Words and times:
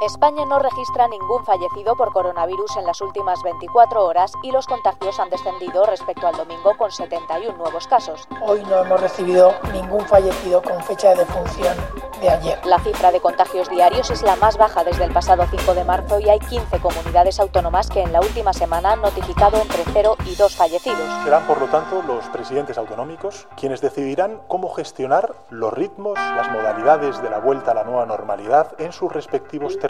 España 0.00 0.46
no 0.46 0.58
registra 0.58 1.08
ningún 1.08 1.44
fallecido 1.44 1.94
por 1.94 2.10
coronavirus 2.14 2.74
en 2.78 2.86
las 2.86 3.02
últimas 3.02 3.42
24 3.42 4.02
horas 4.02 4.32
y 4.42 4.50
los 4.50 4.66
contagios 4.66 5.20
han 5.20 5.28
descendido 5.28 5.84
respecto 5.84 6.26
al 6.26 6.34
domingo 6.38 6.74
con 6.78 6.90
71 6.90 7.54
nuevos 7.58 7.86
casos. 7.86 8.26
Hoy 8.40 8.62
no 8.62 8.82
hemos 8.82 8.98
recibido 8.98 9.52
ningún 9.74 10.00
fallecido 10.06 10.62
con 10.62 10.82
fecha 10.84 11.10
de 11.10 11.16
defunción 11.16 11.76
de 12.22 12.30
ayer. 12.30 12.64
La 12.64 12.78
cifra 12.78 13.12
de 13.12 13.20
contagios 13.20 13.68
diarios 13.68 14.10
es 14.10 14.22
la 14.22 14.36
más 14.36 14.56
baja 14.56 14.84
desde 14.84 15.04
el 15.04 15.12
pasado 15.12 15.44
5 15.50 15.74
de 15.74 15.84
marzo 15.84 16.18
y 16.18 16.30
hay 16.30 16.38
15 16.38 16.80
comunidades 16.80 17.38
autónomas 17.38 17.90
que 17.90 18.00
en 18.00 18.12
la 18.12 18.22
última 18.22 18.54
semana 18.54 18.92
han 18.92 19.02
notificado 19.02 19.60
entre 19.60 19.84
0 19.92 20.16
y 20.24 20.34
2 20.34 20.56
fallecidos. 20.56 21.24
Serán, 21.24 21.46
por 21.46 21.60
lo 21.60 21.66
tanto, 21.66 22.00
los 22.00 22.24
presidentes 22.30 22.78
autonómicos 22.78 23.48
quienes 23.54 23.82
decidirán 23.82 24.40
cómo 24.48 24.70
gestionar 24.70 25.34
los 25.50 25.74
ritmos, 25.74 26.18
las 26.18 26.50
modalidades 26.50 27.20
de 27.20 27.28
la 27.28 27.38
vuelta 27.38 27.72
a 27.72 27.74
la 27.74 27.84
nueva 27.84 28.06
normalidad 28.06 28.74
en 28.78 28.92
sus 28.92 29.12
respectivos 29.12 29.74
territorios 29.74 29.89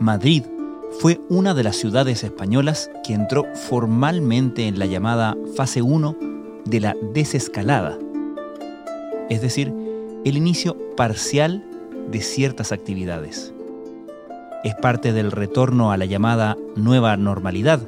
Madrid 0.00 0.42
fue 1.00 1.20
una 1.28 1.54
de 1.54 1.62
las 1.62 1.76
ciudades 1.76 2.24
españolas 2.24 2.90
que 3.04 3.14
entró 3.14 3.44
formalmente 3.54 4.66
en 4.66 4.78
la 4.78 4.86
llamada 4.86 5.36
fase 5.56 5.82
1 5.82 6.16
de 6.64 6.80
la 6.80 6.96
desescalada, 7.12 7.98
es 9.28 9.40
decir, 9.40 9.72
el 10.24 10.36
inicio 10.36 10.76
parcial 10.96 11.64
de 12.10 12.20
ciertas 12.20 12.72
actividades. 12.72 13.54
Es 14.64 14.74
parte 14.76 15.12
del 15.12 15.30
retorno 15.30 15.92
a 15.92 15.96
la 15.96 16.06
llamada 16.06 16.56
nueva 16.74 17.16
normalidad 17.16 17.80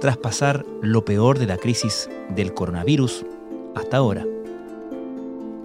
tras 0.00 0.16
pasar 0.16 0.64
lo 0.80 1.04
peor 1.04 1.38
de 1.38 1.46
la 1.46 1.58
crisis 1.58 2.08
del 2.34 2.54
coronavirus 2.54 3.26
hasta 3.74 3.98
ahora. 3.98 4.24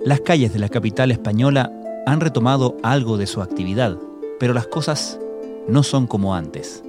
Las 0.04 0.22
calles 0.22 0.52
de 0.54 0.60
la 0.60 0.70
capital 0.70 1.12
española 1.12 1.72
han 2.06 2.20
retomado 2.20 2.76
algo 2.84 3.18
de 3.18 3.28
su 3.28 3.42
actividad, 3.42 3.98
pero 4.40 4.54
las 4.54 4.68
cosas 4.68 5.20
no 5.68 5.84
son 5.84 6.08
como 6.08 6.36
antes. 6.36 6.84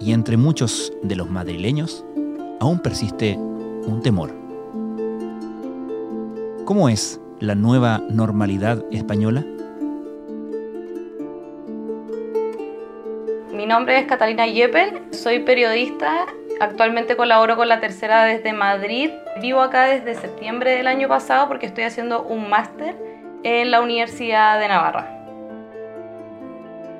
Y 0.00 0.12
entre 0.12 0.36
muchos 0.36 0.92
de 1.02 1.16
los 1.16 1.30
madrileños 1.30 2.04
aún 2.60 2.80
persiste 2.80 3.36
un 3.36 4.00
temor. 4.02 4.32
¿Cómo 6.64 6.88
es 6.88 7.20
la 7.40 7.54
nueva 7.54 8.02
normalidad 8.10 8.84
española? 8.90 9.44
Mi 13.52 13.66
nombre 13.66 13.98
es 13.98 14.06
Catalina 14.06 14.46
Yepel, 14.46 15.12
soy 15.12 15.40
periodista, 15.40 16.26
actualmente 16.60 17.16
colaboro 17.16 17.56
con 17.56 17.68
la 17.68 17.80
tercera 17.80 18.24
desde 18.24 18.52
Madrid, 18.52 19.10
vivo 19.40 19.60
acá 19.62 19.84
desde 19.84 20.14
septiembre 20.14 20.72
del 20.72 20.86
año 20.86 21.08
pasado 21.08 21.48
porque 21.48 21.66
estoy 21.66 21.84
haciendo 21.84 22.22
un 22.22 22.50
máster 22.50 22.96
en 23.42 23.70
la 23.70 23.80
Universidad 23.80 24.60
de 24.60 24.68
Navarra. 24.68 25.15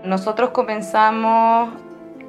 Nosotros 0.07 0.51
comenzamos 0.51 1.71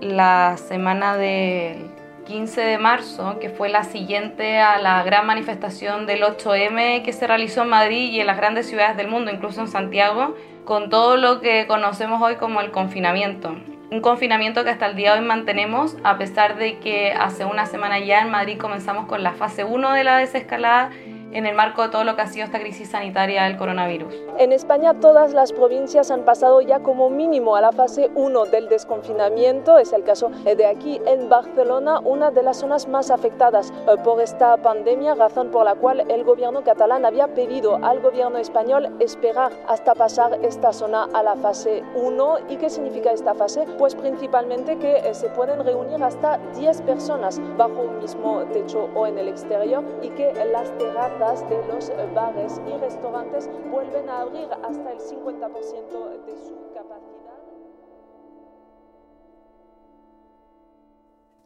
la 0.01 0.57
semana 0.57 1.15
del 1.15 1.91
15 2.25 2.61
de 2.61 2.79
marzo, 2.79 3.37
que 3.39 3.51
fue 3.51 3.69
la 3.69 3.83
siguiente 3.83 4.57
a 4.57 4.79
la 4.79 5.03
gran 5.03 5.27
manifestación 5.27 6.07
del 6.07 6.23
8M 6.23 7.03
que 7.03 7.13
se 7.13 7.27
realizó 7.27 7.61
en 7.61 7.69
Madrid 7.69 8.11
y 8.11 8.19
en 8.19 8.25
las 8.25 8.37
grandes 8.37 8.67
ciudades 8.67 8.97
del 8.97 9.09
mundo, 9.09 9.29
incluso 9.29 9.61
en 9.61 9.67
Santiago, 9.67 10.35
con 10.65 10.89
todo 10.89 11.17
lo 11.17 11.39
que 11.39 11.67
conocemos 11.67 12.19
hoy 12.19 12.37
como 12.37 12.61
el 12.61 12.71
confinamiento. 12.71 13.55
Un 13.91 14.01
confinamiento 14.01 14.63
que 14.63 14.71
hasta 14.71 14.87
el 14.87 14.95
día 14.95 15.13
de 15.13 15.19
hoy 15.19 15.25
mantenemos, 15.25 15.97
a 16.03 16.17
pesar 16.17 16.57
de 16.57 16.79
que 16.79 17.11
hace 17.11 17.45
una 17.45 17.67
semana 17.67 17.99
ya 17.99 18.21
en 18.21 18.31
Madrid 18.31 18.57
comenzamos 18.57 19.05
con 19.05 19.21
la 19.21 19.33
fase 19.33 19.63
1 19.63 19.93
de 19.93 20.03
la 20.03 20.17
desescalada 20.17 20.89
en 21.37 21.45
el 21.45 21.53
marco 21.53 21.83
de 21.83 21.89
todo 21.89 22.03
lo 22.03 22.15
que 22.15 22.23
ha 22.23 22.27
sido 22.27 22.45
esta 22.45 22.59
crisis 22.59 22.89
sanitaria 22.89 23.43
del 23.43 23.57
coronavirus. 23.57 24.11
En 24.39 24.51
España 24.51 24.95
todas 24.95 25.33
las 25.33 25.53
provincias 25.53 26.09
han 26.09 26.23
pasado 26.23 26.61
ya 26.61 26.79
como 26.79 27.11
mínimo 27.11 27.55
a 27.55 27.61
la 27.61 27.71
fase 27.71 28.09
1 28.15 28.45
del 28.45 28.67
desconfinamiento. 28.69 29.77
Es 29.77 29.93
el 29.93 30.03
caso 30.03 30.31
de 30.43 30.65
aquí 30.65 30.99
en 31.05 31.29
Barcelona, 31.29 31.99
una 31.99 32.31
de 32.31 32.41
las 32.41 32.57
zonas 32.57 32.87
más 32.87 33.11
afectadas 33.11 33.71
eh, 33.71 33.97
por 34.03 34.19
esta 34.19 34.57
pandemia, 34.57 35.13
razón 35.13 35.51
por 35.51 35.65
la 35.65 35.75
cual 35.75 36.09
el 36.09 36.23
gobierno 36.23 36.63
catalán 36.63 37.05
había 37.05 37.27
pedido 37.27 37.75
al 37.85 37.99
gobierno 37.99 38.39
español 38.39 38.89
esperar 38.99 39.51
hasta 39.67 39.93
pasar 39.93 40.39
esta 40.43 40.73
zona 40.73 41.07
a 41.13 41.21
la 41.21 41.35
fase 41.35 41.83
1. 41.93 42.37
¿Y 42.49 42.55
qué 42.57 42.71
significa 42.71 43.11
esta 43.11 43.35
fase? 43.35 43.65
Pues 43.77 43.93
principalmente 43.93 44.79
que 44.79 44.97
eh, 44.97 45.13
se 45.13 45.29
pueden 45.29 45.63
reunir 45.63 46.03
hasta 46.03 46.39
10 46.55 46.81
personas 46.81 47.39
bajo 47.57 47.81
un 47.81 47.99
mismo 47.99 48.43
techo 48.51 48.89
o 48.95 49.05
en 49.05 49.19
el 49.19 49.27
exterior 49.27 49.83
y 50.01 50.09
que 50.09 50.33
las 50.51 50.75
terrazas 50.79 51.26
de 51.27 51.57
los 51.67 51.91
bares 52.13 52.61
y 52.65 52.77
restaurantes 52.79 53.49
vuelven 53.69 54.07
a 54.09 54.21
abrir 54.21 54.47
hasta 54.63 54.93
el 54.93 54.97
50% 54.97 56.25
de 56.25 56.37
su 56.37 56.71
capacidad. 56.73 57.37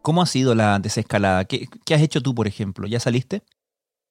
¿Cómo 0.03 0.22
ha 0.22 0.28
sido 0.28 0.53
la 0.53 0.78
desescalada? 0.78 1.46
¿Qué, 1.46 1.66
¿Qué, 1.84 1.96
has 1.96 2.02
hecho 2.02 2.22
tú, 2.22 2.36
por 2.36 2.46
ejemplo? 2.46 2.88
¿Ya 2.88 3.00
saliste? 3.00 3.41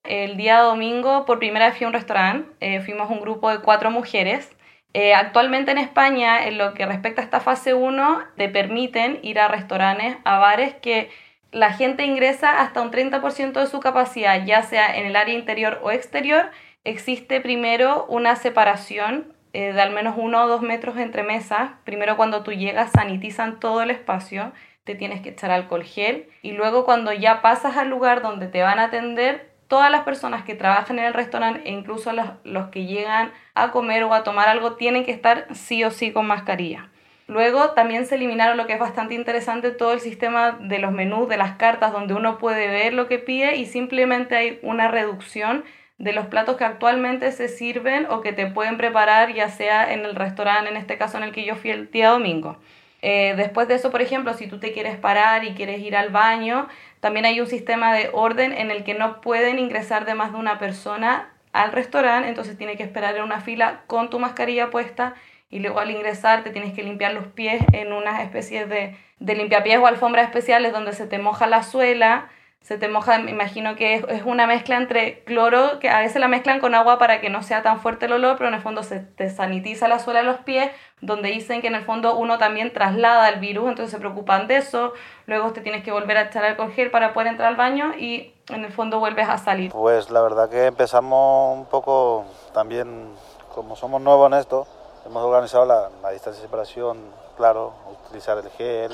El 0.03 0.35
día 0.35 0.59
domingo, 0.59 1.25
por 1.25 1.39
primera 1.39 1.67
vez 1.67 1.77
fui 1.77 1.85
a 1.85 1.87
un 1.87 1.93
restaurante. 1.93 2.49
Eh, 2.59 2.81
fuimos 2.81 3.09
un 3.09 3.21
grupo 3.21 3.49
de 3.49 3.61
cuatro 3.61 3.91
mujeres. 3.91 4.49
Eh, 4.93 5.13
actualmente 5.13 5.71
en 5.71 5.77
España, 5.77 6.47
en 6.47 6.57
lo 6.57 6.73
que 6.73 6.85
respecta 6.85 7.21
a 7.21 7.23
esta 7.23 7.39
fase 7.39 7.73
1, 7.73 8.19
te 8.35 8.49
permiten 8.49 9.19
ir 9.23 9.39
a 9.39 9.47
restaurantes, 9.47 10.17
a 10.25 10.37
bares 10.37 10.75
que 10.75 11.09
la 11.51 11.73
gente 11.73 12.05
ingresa 12.05 12.61
hasta 12.61 12.81
un 12.81 12.91
30% 12.91 13.59
de 13.59 13.67
su 13.67 13.79
capacidad, 13.79 14.45
ya 14.45 14.63
sea 14.63 14.95
en 14.97 15.05
el 15.05 15.15
área 15.15 15.35
interior 15.35 15.79
o 15.83 15.91
exterior, 15.91 16.49
existe 16.83 17.41
primero 17.41 18.05
una 18.07 18.35
separación 18.35 19.33
eh, 19.53 19.73
de 19.73 19.81
al 19.81 19.91
menos 19.91 20.15
uno 20.17 20.43
o 20.43 20.47
dos 20.47 20.61
metros 20.61 20.97
entre 20.97 21.23
mesas. 21.23 21.71
Primero 21.83 22.15
cuando 22.15 22.43
tú 22.43 22.53
llegas 22.53 22.91
sanitizan 22.91 23.59
todo 23.59 23.81
el 23.81 23.91
espacio, 23.91 24.53
te 24.85 24.95
tienes 24.95 25.21
que 25.21 25.29
echar 25.29 25.51
alcohol 25.51 25.83
gel 25.83 26.29
y 26.41 26.53
luego 26.53 26.85
cuando 26.85 27.11
ya 27.11 27.41
pasas 27.41 27.77
al 27.77 27.89
lugar 27.89 28.21
donde 28.21 28.47
te 28.47 28.61
van 28.61 28.79
a 28.79 28.85
atender, 28.85 29.51
todas 29.67 29.91
las 29.91 30.03
personas 30.03 30.43
que 30.43 30.55
trabajan 30.55 30.99
en 30.99 31.05
el 31.05 31.13
restaurante 31.13 31.61
e 31.65 31.71
incluso 31.71 32.11
los, 32.11 32.27
los 32.43 32.69
que 32.69 32.85
llegan 32.85 33.31
a 33.55 33.71
comer 33.71 34.03
o 34.03 34.13
a 34.13 34.23
tomar 34.23 34.49
algo 34.49 34.75
tienen 34.75 35.05
que 35.05 35.11
estar 35.11 35.47
sí 35.53 35.83
o 35.83 35.91
sí 35.91 36.11
con 36.11 36.27
mascarilla. 36.27 36.90
Luego 37.31 37.69
también 37.69 38.05
se 38.05 38.15
eliminaron 38.15 38.57
lo 38.57 38.67
que 38.67 38.73
es 38.73 38.79
bastante 38.79 39.13
interesante, 39.13 39.71
todo 39.71 39.93
el 39.93 40.01
sistema 40.01 40.57
de 40.59 40.79
los 40.79 40.91
menús, 40.91 41.29
de 41.29 41.37
las 41.37 41.53
cartas, 41.53 41.93
donde 41.93 42.13
uno 42.13 42.37
puede 42.37 42.67
ver 42.67 42.91
lo 42.91 43.07
que 43.07 43.19
pide 43.19 43.55
y 43.55 43.67
simplemente 43.67 44.35
hay 44.35 44.59
una 44.63 44.89
reducción 44.89 45.63
de 45.97 46.11
los 46.11 46.25
platos 46.25 46.57
que 46.57 46.65
actualmente 46.65 47.31
se 47.31 47.47
sirven 47.47 48.05
o 48.09 48.19
que 48.19 48.33
te 48.33 48.47
pueden 48.47 48.75
preparar, 48.75 49.33
ya 49.33 49.47
sea 49.47 49.93
en 49.93 50.03
el 50.03 50.15
restaurante, 50.15 50.71
en 50.71 50.75
este 50.75 50.97
caso 50.97 51.15
en 51.19 51.23
el 51.23 51.31
que 51.31 51.45
yo 51.45 51.55
fui 51.55 51.69
el 51.69 51.89
día 51.89 52.09
domingo. 52.09 52.57
Eh, 53.01 53.33
después 53.37 53.69
de 53.69 53.75
eso, 53.75 53.91
por 53.91 54.01
ejemplo, 54.01 54.33
si 54.33 54.47
tú 54.47 54.59
te 54.59 54.73
quieres 54.73 54.97
parar 54.97 55.45
y 55.45 55.53
quieres 55.53 55.79
ir 55.79 55.95
al 55.95 56.09
baño, 56.09 56.67
también 56.99 57.23
hay 57.23 57.39
un 57.39 57.47
sistema 57.47 57.93
de 57.93 58.09
orden 58.11 58.51
en 58.51 58.71
el 58.71 58.83
que 58.83 58.93
no 58.93 59.21
pueden 59.21 59.57
ingresar 59.57 60.03
de 60.03 60.15
más 60.15 60.33
de 60.33 60.37
una 60.37 60.59
persona 60.59 61.29
al 61.53 61.71
restaurante, 61.71 62.27
entonces 62.27 62.57
tiene 62.57 62.75
que 62.75 62.83
esperar 62.83 63.15
en 63.15 63.23
una 63.23 63.39
fila 63.39 63.83
con 63.87 64.09
tu 64.09 64.19
mascarilla 64.19 64.69
puesta 64.69 65.15
y 65.51 65.59
luego 65.59 65.79
al 65.79 65.91
ingresar 65.91 66.43
te 66.43 66.49
tienes 66.49 66.73
que 66.73 66.81
limpiar 66.81 67.13
los 67.13 67.27
pies 67.27 67.61
en 67.73 67.93
unas 67.93 68.21
especies 68.21 68.67
de, 68.67 68.97
de 69.19 69.35
limpiapiés 69.35 69.77
o 69.79 69.85
alfombras 69.85 70.25
especiales 70.25 70.73
donde 70.73 70.93
se 70.93 71.05
te 71.05 71.19
moja 71.19 71.45
la 71.45 71.61
suela, 71.61 72.29
se 72.61 72.77
te 72.77 72.87
moja, 72.87 73.17
me 73.17 73.31
imagino 73.31 73.75
que 73.75 73.95
es, 73.95 74.23
una 74.23 74.45
mezcla 74.45 74.77
entre 74.77 75.23
cloro, 75.23 75.79
que 75.79 75.89
a 75.89 75.99
veces 75.99 76.21
la 76.21 76.27
mezclan 76.27 76.59
con 76.59 76.75
agua 76.75 76.99
para 76.99 77.19
que 77.19 77.29
no 77.29 77.41
sea 77.41 77.63
tan 77.63 77.79
fuerte 77.79 78.05
el 78.05 78.13
olor, 78.13 78.37
pero 78.37 78.49
en 78.49 78.53
el 78.53 78.61
fondo 78.61 78.83
se 78.83 78.99
te 78.99 79.31
sanitiza 79.31 79.87
la 79.87 79.97
suela 79.97 80.19
de 80.19 80.25
los 80.25 80.37
pies, 80.37 80.71
donde 81.01 81.29
dicen 81.29 81.61
que 81.61 81.67
en 81.67 81.75
el 81.75 81.83
fondo 81.83 82.15
uno 82.15 82.37
también 82.37 82.71
traslada 82.71 83.29
el 83.29 83.39
virus, 83.39 83.69
entonces 83.69 83.91
se 83.91 83.97
preocupan 83.97 84.47
de 84.47 84.57
eso, 84.57 84.93
luego 85.25 85.51
te 85.53 85.61
tienes 85.61 85.83
que 85.83 85.91
volver 85.91 86.17
a 86.17 86.21
echar 86.23 86.45
alcohol 86.45 86.71
gel 86.71 86.91
para 86.91 87.13
poder 87.13 87.29
entrar 87.29 87.49
al 87.49 87.55
baño 87.55 87.93
y 87.97 88.35
en 88.49 88.63
el 88.63 88.71
fondo 88.71 88.99
vuelves 88.99 89.27
a 89.27 89.39
salir. 89.39 89.71
Pues 89.71 90.11
la 90.11 90.21
verdad 90.21 90.47
que 90.47 90.67
empezamos 90.67 91.57
un 91.57 91.65
poco 91.65 92.25
también, 92.53 93.09
como 93.55 93.75
somos 93.75 93.99
nuevos 94.01 94.31
en 94.31 94.37
esto, 94.37 94.67
Hemos 95.03 95.23
organizado 95.23 95.65
la, 95.65 95.89
distancia 96.11 96.41
de 96.41 96.47
separación, 96.47 96.99
claro, 97.35 97.73
utilizar 98.05 98.37
el 98.37 98.49
gel, 98.51 98.91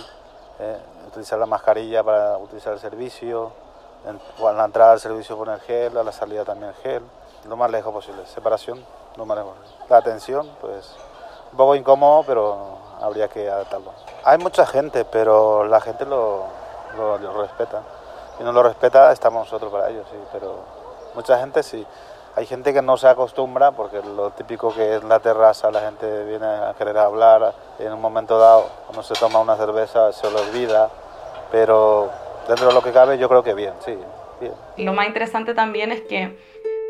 eh, 0.59 0.77
utilizar 1.05 1.37
la 1.37 1.45
mascarilla 1.45 2.01
para 2.01 2.37
utilizar 2.37 2.71
el 2.71 2.79
servicio, 2.79 3.51
en, 4.05 4.19
a 4.45 4.51
la 4.53 4.65
entrada 4.65 4.91
del 4.91 5.01
servicio 5.01 5.37
con 5.37 5.49
el 5.49 5.59
gel, 5.59 5.97
a 5.97 6.03
la 6.03 6.13
salida 6.13 6.45
también 6.45 6.73
gel, 6.81 7.03
lo 7.45 7.57
más 7.57 7.69
lejos 7.69 7.93
posible, 7.93 8.25
separación, 8.25 8.83
lo 9.17 9.25
más 9.25 9.37
lejos. 9.37 9.53
La 9.89 9.97
atención, 9.97 10.49
pues 10.61 10.95
un 11.51 11.57
poco 11.57 11.75
incómodo, 11.75 12.23
pero 12.25 12.77
habría 13.01 13.27
que 13.27 13.49
adaptarlo. 13.49 13.91
Hay 14.23 14.37
mucha 14.37 14.65
gente, 14.65 15.03
pero 15.03 15.65
la 15.65 15.81
gente 15.81 16.05
lo, 16.05 16.45
lo, 16.95 17.41
respeta. 17.41 17.81
Si 18.37 18.43
no 18.45 18.53
lo 18.53 18.63
respeta, 18.63 19.11
estamos 19.11 19.45
nosotros 19.45 19.71
para 19.71 19.89
ellos, 19.89 20.05
sí, 20.09 20.17
pero 20.31 20.59
mucha 21.15 21.37
gente 21.37 21.63
sí. 21.63 21.85
Hay 22.37 22.45
gente 22.45 22.71
que 22.71 22.83
no 22.83 22.97
se 22.97 23.07
acostumbra 23.07 23.71
porque 23.71 23.97
lo 24.15 24.29
típico 24.29 24.71
que 24.71 24.97
es 24.97 25.03
la 25.03 25.19
terraza, 25.19 25.71
la 25.71 25.81
gente 25.81 26.23
viene 26.25 26.45
a 26.45 26.75
querer 26.77 26.95
hablar, 26.99 27.55
en 27.79 27.91
un 27.91 27.99
momento 27.99 28.37
dado 28.37 28.69
cuando 28.85 29.01
se 29.01 29.15
toma 29.15 29.39
una 29.39 29.55
cerveza 29.55 30.13
se 30.13 30.29
lo 30.29 30.41
olvida, 30.41 30.87
pero 31.51 32.11
dentro 32.47 32.67
de 32.67 32.75
lo 32.75 32.83
que 32.83 32.91
cabe 32.91 33.17
yo 33.17 33.27
creo 33.27 33.41
que 33.41 33.55
bien, 33.55 33.73
sí, 33.83 33.97
bien. 34.39 34.53
Lo 34.77 34.93
más 34.93 35.07
interesante 35.07 35.55
también 35.55 35.91
es 35.91 36.01
que 36.01 36.37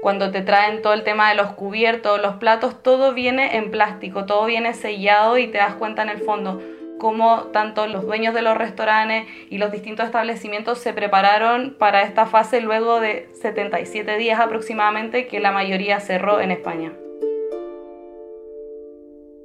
cuando 0.02 0.32
te 0.32 0.42
traen 0.42 0.82
todo 0.82 0.92
el 0.92 1.06
tema 1.06 1.30
de 1.30 1.36
los 1.36 1.54
cubiertos, 1.54 2.22
los 2.22 2.36
platos, 2.36 2.84
todo 2.84 3.14
viene 3.14 3.56
en 3.56 3.72
plástico, 3.72 4.26
todo 4.26 4.44
viene 4.48 4.74
sellado 4.74 5.38
y 5.38 5.48
te 5.48 5.60
das 5.60 5.76
cuenta 5.76 6.02
en 6.02 6.10
el 6.10 6.20
fondo 6.20 6.60
cómo 6.98 7.44
tanto 7.54 7.88
los 7.88 8.06
dueños 8.06 8.34
de 8.34 8.42
los 8.42 8.58
restaurantes 8.58 9.28
y 9.50 9.58
los 9.58 9.72
distintos 9.72 10.06
establecimientos 10.06 10.80
se 10.80 10.94
prepararon 10.94 11.76
para 11.78 12.04
esta 12.04 12.26
fase 12.26 12.62
luego 12.62 13.00
de 13.00 13.30
77 13.42 14.18
días 14.18 14.40
aproximadamente 14.40 15.28
que 15.28 15.40
la 15.40 15.52
mayoría 15.52 16.00
cerró 16.00 16.40
en 16.40 16.52
España. 16.52 16.94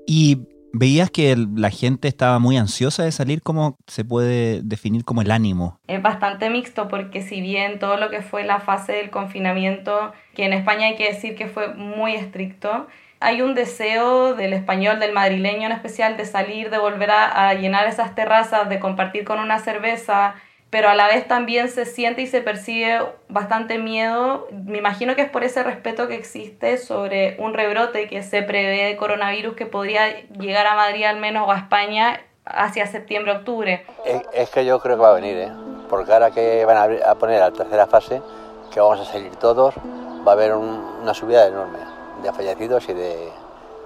Y 0.06 0.46
¿Veías 0.74 1.10
que 1.10 1.36
la 1.54 1.68
gente 1.68 2.08
estaba 2.08 2.38
muy 2.38 2.56
ansiosa 2.56 3.04
de 3.04 3.12
salir? 3.12 3.42
¿Cómo 3.42 3.76
se 3.86 4.06
puede 4.06 4.62
definir 4.62 5.04
como 5.04 5.20
el 5.20 5.30
ánimo? 5.30 5.78
Es 5.86 6.00
bastante 6.00 6.48
mixto 6.48 6.88
porque 6.88 7.20
si 7.20 7.42
bien 7.42 7.78
todo 7.78 7.98
lo 7.98 8.08
que 8.08 8.22
fue 8.22 8.42
la 8.42 8.58
fase 8.58 8.92
del 8.92 9.10
confinamiento, 9.10 10.12
que 10.34 10.46
en 10.46 10.54
España 10.54 10.86
hay 10.86 10.96
que 10.96 11.12
decir 11.12 11.34
que 11.34 11.46
fue 11.46 11.74
muy 11.74 12.14
estricto, 12.14 12.86
hay 13.22 13.40
un 13.40 13.54
deseo 13.54 14.34
del 14.34 14.52
español, 14.52 14.98
del 14.98 15.12
madrileño 15.12 15.66
en 15.66 15.72
especial, 15.72 16.16
de 16.16 16.26
salir, 16.26 16.70
de 16.70 16.78
volver 16.78 17.10
a, 17.10 17.54
llenar 17.54 17.86
esas 17.86 18.14
terrazas, 18.14 18.68
de 18.68 18.80
compartir 18.80 19.24
con 19.24 19.38
una 19.38 19.60
cerveza, 19.60 20.34
pero 20.70 20.88
a 20.88 20.94
la 20.94 21.06
vez 21.06 21.28
también 21.28 21.68
se 21.68 21.84
siente 21.84 22.22
y 22.22 22.26
se 22.26 22.40
percibe 22.40 23.00
bastante 23.28 23.78
miedo. 23.78 24.48
Me 24.50 24.78
imagino 24.78 25.14
que 25.14 25.22
es 25.22 25.30
por 25.30 25.44
ese 25.44 25.62
respeto 25.62 26.08
que 26.08 26.16
existe 26.16 26.78
sobre 26.78 27.36
un 27.38 27.54
rebrote 27.54 28.08
que 28.08 28.22
se 28.22 28.42
prevé 28.42 28.84
de 28.86 28.96
coronavirus 28.96 29.54
que 29.54 29.66
podría 29.66 30.26
llegar 30.30 30.66
a 30.66 30.74
Madrid 30.74 31.04
al 31.04 31.20
menos 31.20 31.48
a 31.48 31.58
España 31.58 32.20
hacia 32.44 32.86
septiembre-octubre. 32.86 33.84
Es, 34.34 34.50
que 34.50 34.64
yo 34.64 34.80
creo 34.80 34.96
que 34.96 35.02
va 35.02 35.10
a 35.10 35.14
venir, 35.14 35.36
¿eh? 35.36 35.52
porque 35.88 36.12
ahora 36.12 36.32
que 36.32 36.64
van 36.64 36.76
a, 36.76 37.14
poner 37.14 37.38
la 37.38 37.52
tercera 37.52 37.86
fase, 37.86 38.20
que 38.72 38.80
vamos 38.80 39.00
a 39.00 39.04
salir 39.04 39.30
todos, 39.36 39.74
va 40.26 40.32
a 40.32 40.34
haber 40.34 40.54
una 40.54 41.14
subida 41.14 41.46
enorme 41.46 41.91
de 42.22 42.32
fallecidos 42.32 42.88
y 42.88 42.94
de 42.94 43.32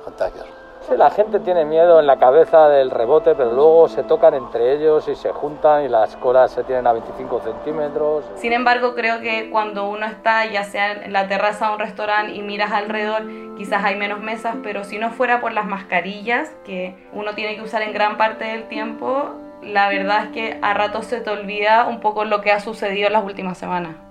contagios. 0.04 0.46
Sí, 0.82 0.92
la 0.96 1.10
gente 1.10 1.40
tiene 1.40 1.64
miedo 1.64 1.98
en 1.98 2.06
la 2.06 2.18
cabeza 2.18 2.68
del 2.68 2.92
rebote, 2.92 3.34
pero 3.34 3.50
luego 3.50 3.88
se 3.88 4.04
tocan 4.04 4.34
entre 4.34 4.74
ellos 4.74 5.08
y 5.08 5.16
se 5.16 5.32
juntan 5.32 5.84
y 5.84 5.88
las 5.88 6.16
colas 6.16 6.52
se 6.52 6.62
tienen 6.62 6.86
a 6.86 6.92
25 6.92 7.40
centímetros. 7.40 8.24
Sin 8.36 8.52
embargo, 8.52 8.94
creo 8.94 9.20
que 9.20 9.50
cuando 9.50 9.88
uno 9.88 10.06
está 10.06 10.46
ya 10.46 10.62
sea 10.62 10.92
en 10.92 11.12
la 11.12 11.26
terraza 11.26 11.68
de 11.68 11.72
un 11.72 11.78
restaurante 11.80 12.34
y 12.34 12.42
miras 12.42 12.70
alrededor, 12.70 13.24
quizás 13.56 13.84
hay 13.84 13.96
menos 13.96 14.20
mesas, 14.20 14.56
pero 14.62 14.84
si 14.84 14.98
no 14.98 15.10
fuera 15.10 15.40
por 15.40 15.52
las 15.52 15.66
mascarillas 15.66 16.50
que 16.64 16.94
uno 17.12 17.34
tiene 17.34 17.56
que 17.56 17.62
usar 17.62 17.82
en 17.82 17.92
gran 17.92 18.16
parte 18.16 18.44
del 18.44 18.68
tiempo, 18.68 19.30
la 19.62 19.88
verdad 19.88 20.26
es 20.26 20.30
que 20.30 20.58
a 20.62 20.72
ratos 20.72 21.06
se 21.06 21.20
te 21.20 21.30
olvida 21.30 21.88
un 21.88 21.98
poco 21.98 22.24
lo 22.24 22.42
que 22.42 22.52
ha 22.52 22.60
sucedido 22.60 23.08
en 23.08 23.14
las 23.14 23.24
últimas 23.24 23.58
semanas 23.58 24.05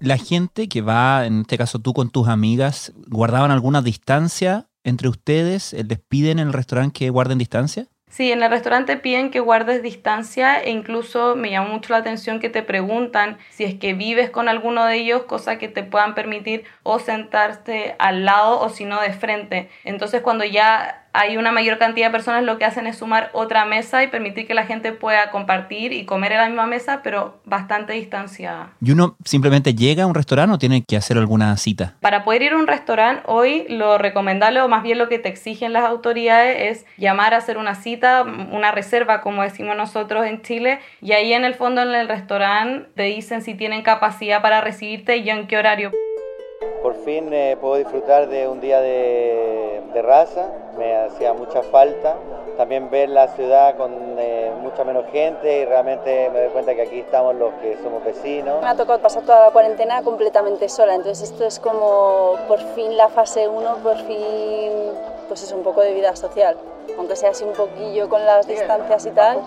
la 0.00 0.16
gente 0.16 0.68
que 0.68 0.80
va, 0.80 1.26
en 1.26 1.42
este 1.42 1.58
caso 1.58 1.78
tú 1.78 1.92
con 1.92 2.10
tus 2.10 2.28
amigas, 2.28 2.92
¿guardaban 3.06 3.50
alguna 3.50 3.82
distancia 3.82 4.66
entre 4.82 5.08
ustedes? 5.08 5.72
¿Les 5.72 6.00
piden 6.00 6.38
en 6.38 6.48
el 6.48 6.52
restaurante 6.52 6.98
que 6.98 7.10
guarden 7.10 7.38
distancia? 7.38 7.86
Sí, 8.10 8.32
en 8.32 8.42
el 8.42 8.50
restaurante 8.50 8.96
piden 8.96 9.30
que 9.30 9.38
guardes 9.38 9.84
distancia 9.84 10.60
e 10.60 10.70
incluso 10.70 11.36
me 11.36 11.50
llama 11.50 11.68
mucho 11.68 11.92
la 11.92 12.00
atención 12.00 12.40
que 12.40 12.48
te 12.48 12.64
preguntan 12.64 13.38
si 13.50 13.62
es 13.62 13.76
que 13.76 13.94
vives 13.94 14.30
con 14.30 14.48
alguno 14.48 14.84
de 14.84 14.96
ellos, 14.96 15.22
cosa 15.24 15.58
que 15.58 15.68
te 15.68 15.84
puedan 15.84 16.16
permitir 16.16 16.64
o 16.82 16.98
sentarte 16.98 17.94
al 18.00 18.24
lado 18.24 18.58
o 18.58 18.68
si 18.68 18.84
no 18.84 19.00
de 19.00 19.12
frente. 19.12 19.70
Entonces 19.84 20.22
cuando 20.22 20.44
ya 20.44 21.08
hay 21.12 21.36
una 21.36 21.52
mayor 21.52 21.78
cantidad 21.78 22.08
de 22.08 22.12
personas, 22.12 22.44
lo 22.44 22.58
que 22.58 22.64
hacen 22.64 22.86
es 22.86 22.98
sumar 22.98 23.30
otra 23.32 23.64
mesa 23.64 24.02
y 24.02 24.08
permitir 24.08 24.46
que 24.46 24.54
la 24.54 24.66
gente 24.66 24.92
pueda 24.92 25.30
compartir 25.30 25.92
y 25.92 26.04
comer 26.04 26.32
en 26.32 26.38
la 26.38 26.46
misma 26.46 26.66
mesa, 26.66 27.00
pero 27.02 27.40
bastante 27.44 27.92
distanciada. 27.94 28.72
¿Y 28.80 28.92
uno 28.92 29.16
simplemente 29.24 29.74
llega 29.74 30.04
a 30.04 30.06
un 30.06 30.14
restaurante 30.14 30.54
o 30.54 30.58
tiene 30.58 30.84
que 30.84 30.96
hacer 30.96 31.18
alguna 31.18 31.56
cita? 31.56 31.94
Para 32.00 32.24
poder 32.24 32.42
ir 32.42 32.52
a 32.52 32.56
un 32.56 32.66
restaurante, 32.66 33.22
hoy 33.26 33.66
lo 33.68 33.98
recomendable 33.98 34.60
o 34.60 34.68
más 34.68 34.82
bien 34.82 34.98
lo 34.98 35.08
que 35.08 35.18
te 35.18 35.28
exigen 35.28 35.72
las 35.72 35.84
autoridades 35.84 36.78
es 36.78 36.86
llamar 36.96 37.34
a 37.34 37.38
hacer 37.38 37.58
una 37.58 37.74
cita, 37.74 38.22
una 38.22 38.70
reserva, 38.72 39.20
como 39.20 39.42
decimos 39.42 39.76
nosotros 39.76 40.26
en 40.26 40.42
Chile, 40.42 40.80
y 41.00 41.12
ahí 41.12 41.32
en 41.32 41.44
el 41.44 41.54
fondo 41.54 41.82
en 41.82 41.94
el 41.94 42.08
restaurante 42.08 42.88
te 42.94 43.04
dicen 43.04 43.42
si 43.42 43.54
tienen 43.54 43.82
capacidad 43.82 44.42
para 44.42 44.60
recibirte 44.60 45.16
y 45.16 45.30
en 45.30 45.46
qué 45.46 45.58
horario. 45.58 45.90
Por 46.82 46.94
fin 46.94 47.32
eh, 47.32 47.56
puedo 47.58 47.76
disfrutar 47.76 48.28
de 48.28 48.48
un 48.48 48.60
día 48.60 48.80
de, 48.80 50.02
raza, 50.02 50.48
me 50.78 50.96
hacía 50.96 51.32
mucha 51.32 51.62
falta. 51.62 52.16
También 52.56 52.90
ver 52.90 53.08
la 53.08 53.28
ciudad 53.28 53.76
con 53.76 53.92
eh, 54.18 54.50
mucha 54.60 54.84
menos 54.84 55.04
gente 55.10 55.60
y 55.60 55.64
realmente 55.64 56.30
me 56.30 56.40
doy 56.40 56.48
cuenta 56.50 56.74
que 56.74 56.82
aquí 56.82 57.00
estamos 57.00 57.34
los 57.34 57.52
que 57.54 57.78
somos 57.82 58.04
vecinos. 58.04 58.60
Me 58.60 58.68
ha 58.68 58.74
tocado 58.74 58.98
pasar 58.98 59.22
toda 59.24 59.46
la 59.46 59.50
cuarentena 59.50 60.02
completamente 60.02 60.68
sola, 60.68 60.94
entonces 60.94 61.30
esto 61.30 61.44
es 61.44 61.58
como 61.58 62.36
por 62.48 62.58
fin 62.74 62.96
la 62.96 63.08
fase 63.08 63.46
1, 63.48 63.76
por 63.82 63.96
fin 63.98 64.72
pues 65.28 65.42
es 65.42 65.52
un 65.52 65.62
poco 65.62 65.80
de 65.82 65.94
vida 65.94 66.16
social, 66.16 66.56
aunque 66.98 67.16
sea 67.16 67.30
así 67.30 67.44
un 67.44 67.52
poquillo 67.52 68.08
con 68.08 68.24
las 68.24 68.46
distancias 68.46 69.06
y 69.06 69.10
tal, 69.10 69.40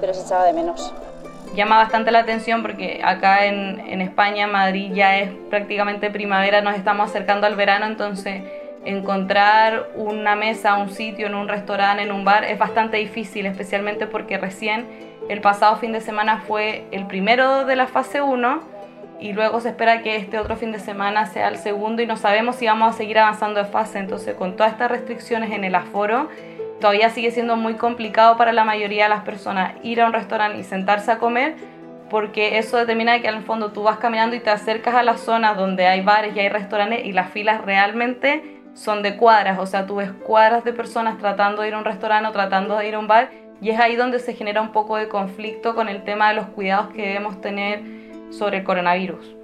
pero 0.00 0.14
se 0.14 0.22
echaba 0.22 0.44
de 0.44 0.52
menos 0.52 0.92
llama 1.54 1.76
bastante 1.76 2.10
la 2.10 2.20
atención 2.20 2.62
porque 2.62 3.00
acá 3.04 3.46
en, 3.46 3.80
en, 3.80 4.00
España, 4.00 4.46
Madrid 4.46 4.92
ya 4.92 5.18
es 5.18 5.30
prácticamente 5.50 6.10
primavera, 6.10 6.60
nos 6.60 6.76
estamos 6.76 7.10
acercando 7.10 7.46
al 7.46 7.56
verano, 7.56 7.86
entonces 7.86 8.42
encontrar 8.84 9.90
una 9.96 10.36
mesa, 10.36 10.76
un 10.76 10.90
sitio, 10.90 11.26
en 11.26 11.34
un 11.34 11.48
restaurante, 11.48 12.02
en 12.02 12.12
un 12.12 12.24
bar, 12.24 12.44
es 12.44 12.58
bastante 12.58 12.96
difícil, 12.96 13.46
especialmente 13.46 14.06
porque 14.06 14.38
recién 14.38 14.86
el 15.28 15.40
pasado 15.40 15.76
fin 15.76 15.92
de 15.92 16.00
semana 16.00 16.42
fue 16.46 16.84
el 16.90 17.06
primero 17.06 17.64
de 17.64 17.76
la 17.76 17.86
fase 17.86 18.22
1 18.22 18.78
y 19.20 19.32
luego 19.32 19.60
se 19.60 19.70
espera 19.70 20.02
que 20.02 20.16
este 20.16 20.38
otro 20.38 20.56
fin 20.56 20.72
de 20.72 20.78
semana 20.78 21.26
sea 21.26 21.48
el 21.48 21.56
segundo 21.56 22.02
y 22.02 22.06
no 22.06 22.16
sabemos 22.16 22.56
si 22.56 22.66
vamos 22.66 22.94
a 22.94 22.96
seguir 22.96 23.18
avanzando 23.18 23.62
de 23.62 23.66
fase, 23.66 23.98
entonces 23.98 24.34
con 24.34 24.56
todas 24.56 24.72
estas 24.72 24.90
restricciones 24.90 25.50
en 25.50 25.64
el 25.64 25.74
aforo, 25.74 26.28
todavía 26.80 27.10
sigue 27.10 27.30
siendo 27.30 27.56
muy 27.56 27.74
complicado 27.74 28.36
para 28.36 28.52
la 28.52 28.64
mayoría 28.64 29.04
de 29.04 29.10
las 29.10 29.24
personas 29.24 29.72
ir 29.82 30.00
a 30.00 30.06
un 30.06 30.12
restaurante 30.12 30.58
y 30.58 30.64
sentarse 30.64 31.10
a 31.10 31.18
comer 31.18 31.56
porque 32.10 32.58
eso 32.58 32.78
determina 32.78 33.20
que 33.20 33.28
al 33.28 33.42
fondo 33.42 33.72
tú 33.72 33.82
vas 33.82 33.98
caminando 33.98 34.34
y 34.34 34.40
te 34.40 34.50
acercas 34.50 34.94
a 34.94 35.02
las 35.02 35.20
zonas 35.20 35.56
donde 35.56 35.86
hay 35.86 36.00
bares 36.00 36.34
y 36.34 36.40
hay 36.40 36.48
restaurantes 36.48 37.04
y 37.04 37.12
las 37.12 37.30
filas 37.30 37.62
realmente 37.64 38.62
son 38.74 39.02
de 39.02 39.16
cuadras, 39.16 39.58
o 39.58 39.66
sea, 39.66 39.86
tú 39.86 39.96
ves 39.96 40.12
cuadras 40.12 40.62
de 40.64 40.72
personas 40.72 41.18
tratando 41.18 41.62
de 41.62 41.68
ir 41.68 41.74
a 41.74 41.78
un 41.78 41.84
restaurante 41.84 42.28
o 42.28 42.32
tratando 42.32 42.76
de 42.78 42.88
ir 42.88 42.94
a 42.94 42.98
un 42.98 43.08
bar 43.08 43.30
y 43.60 43.70
es 43.70 43.80
ahí 43.80 43.96
donde 43.96 44.20
se 44.20 44.34
genera 44.34 44.62
un 44.62 44.70
poco 44.70 44.96
de 44.96 45.08
conflicto 45.08 45.74
con 45.74 45.88
el 45.88 46.04
tema 46.04 46.28
de 46.28 46.36
los 46.36 46.46
cuidados 46.46 46.88
que 46.94 47.02
debemos 47.02 47.40
tener 47.40 47.82
sobre 48.30 48.58
el 48.58 48.64
coronavirus 48.64 49.37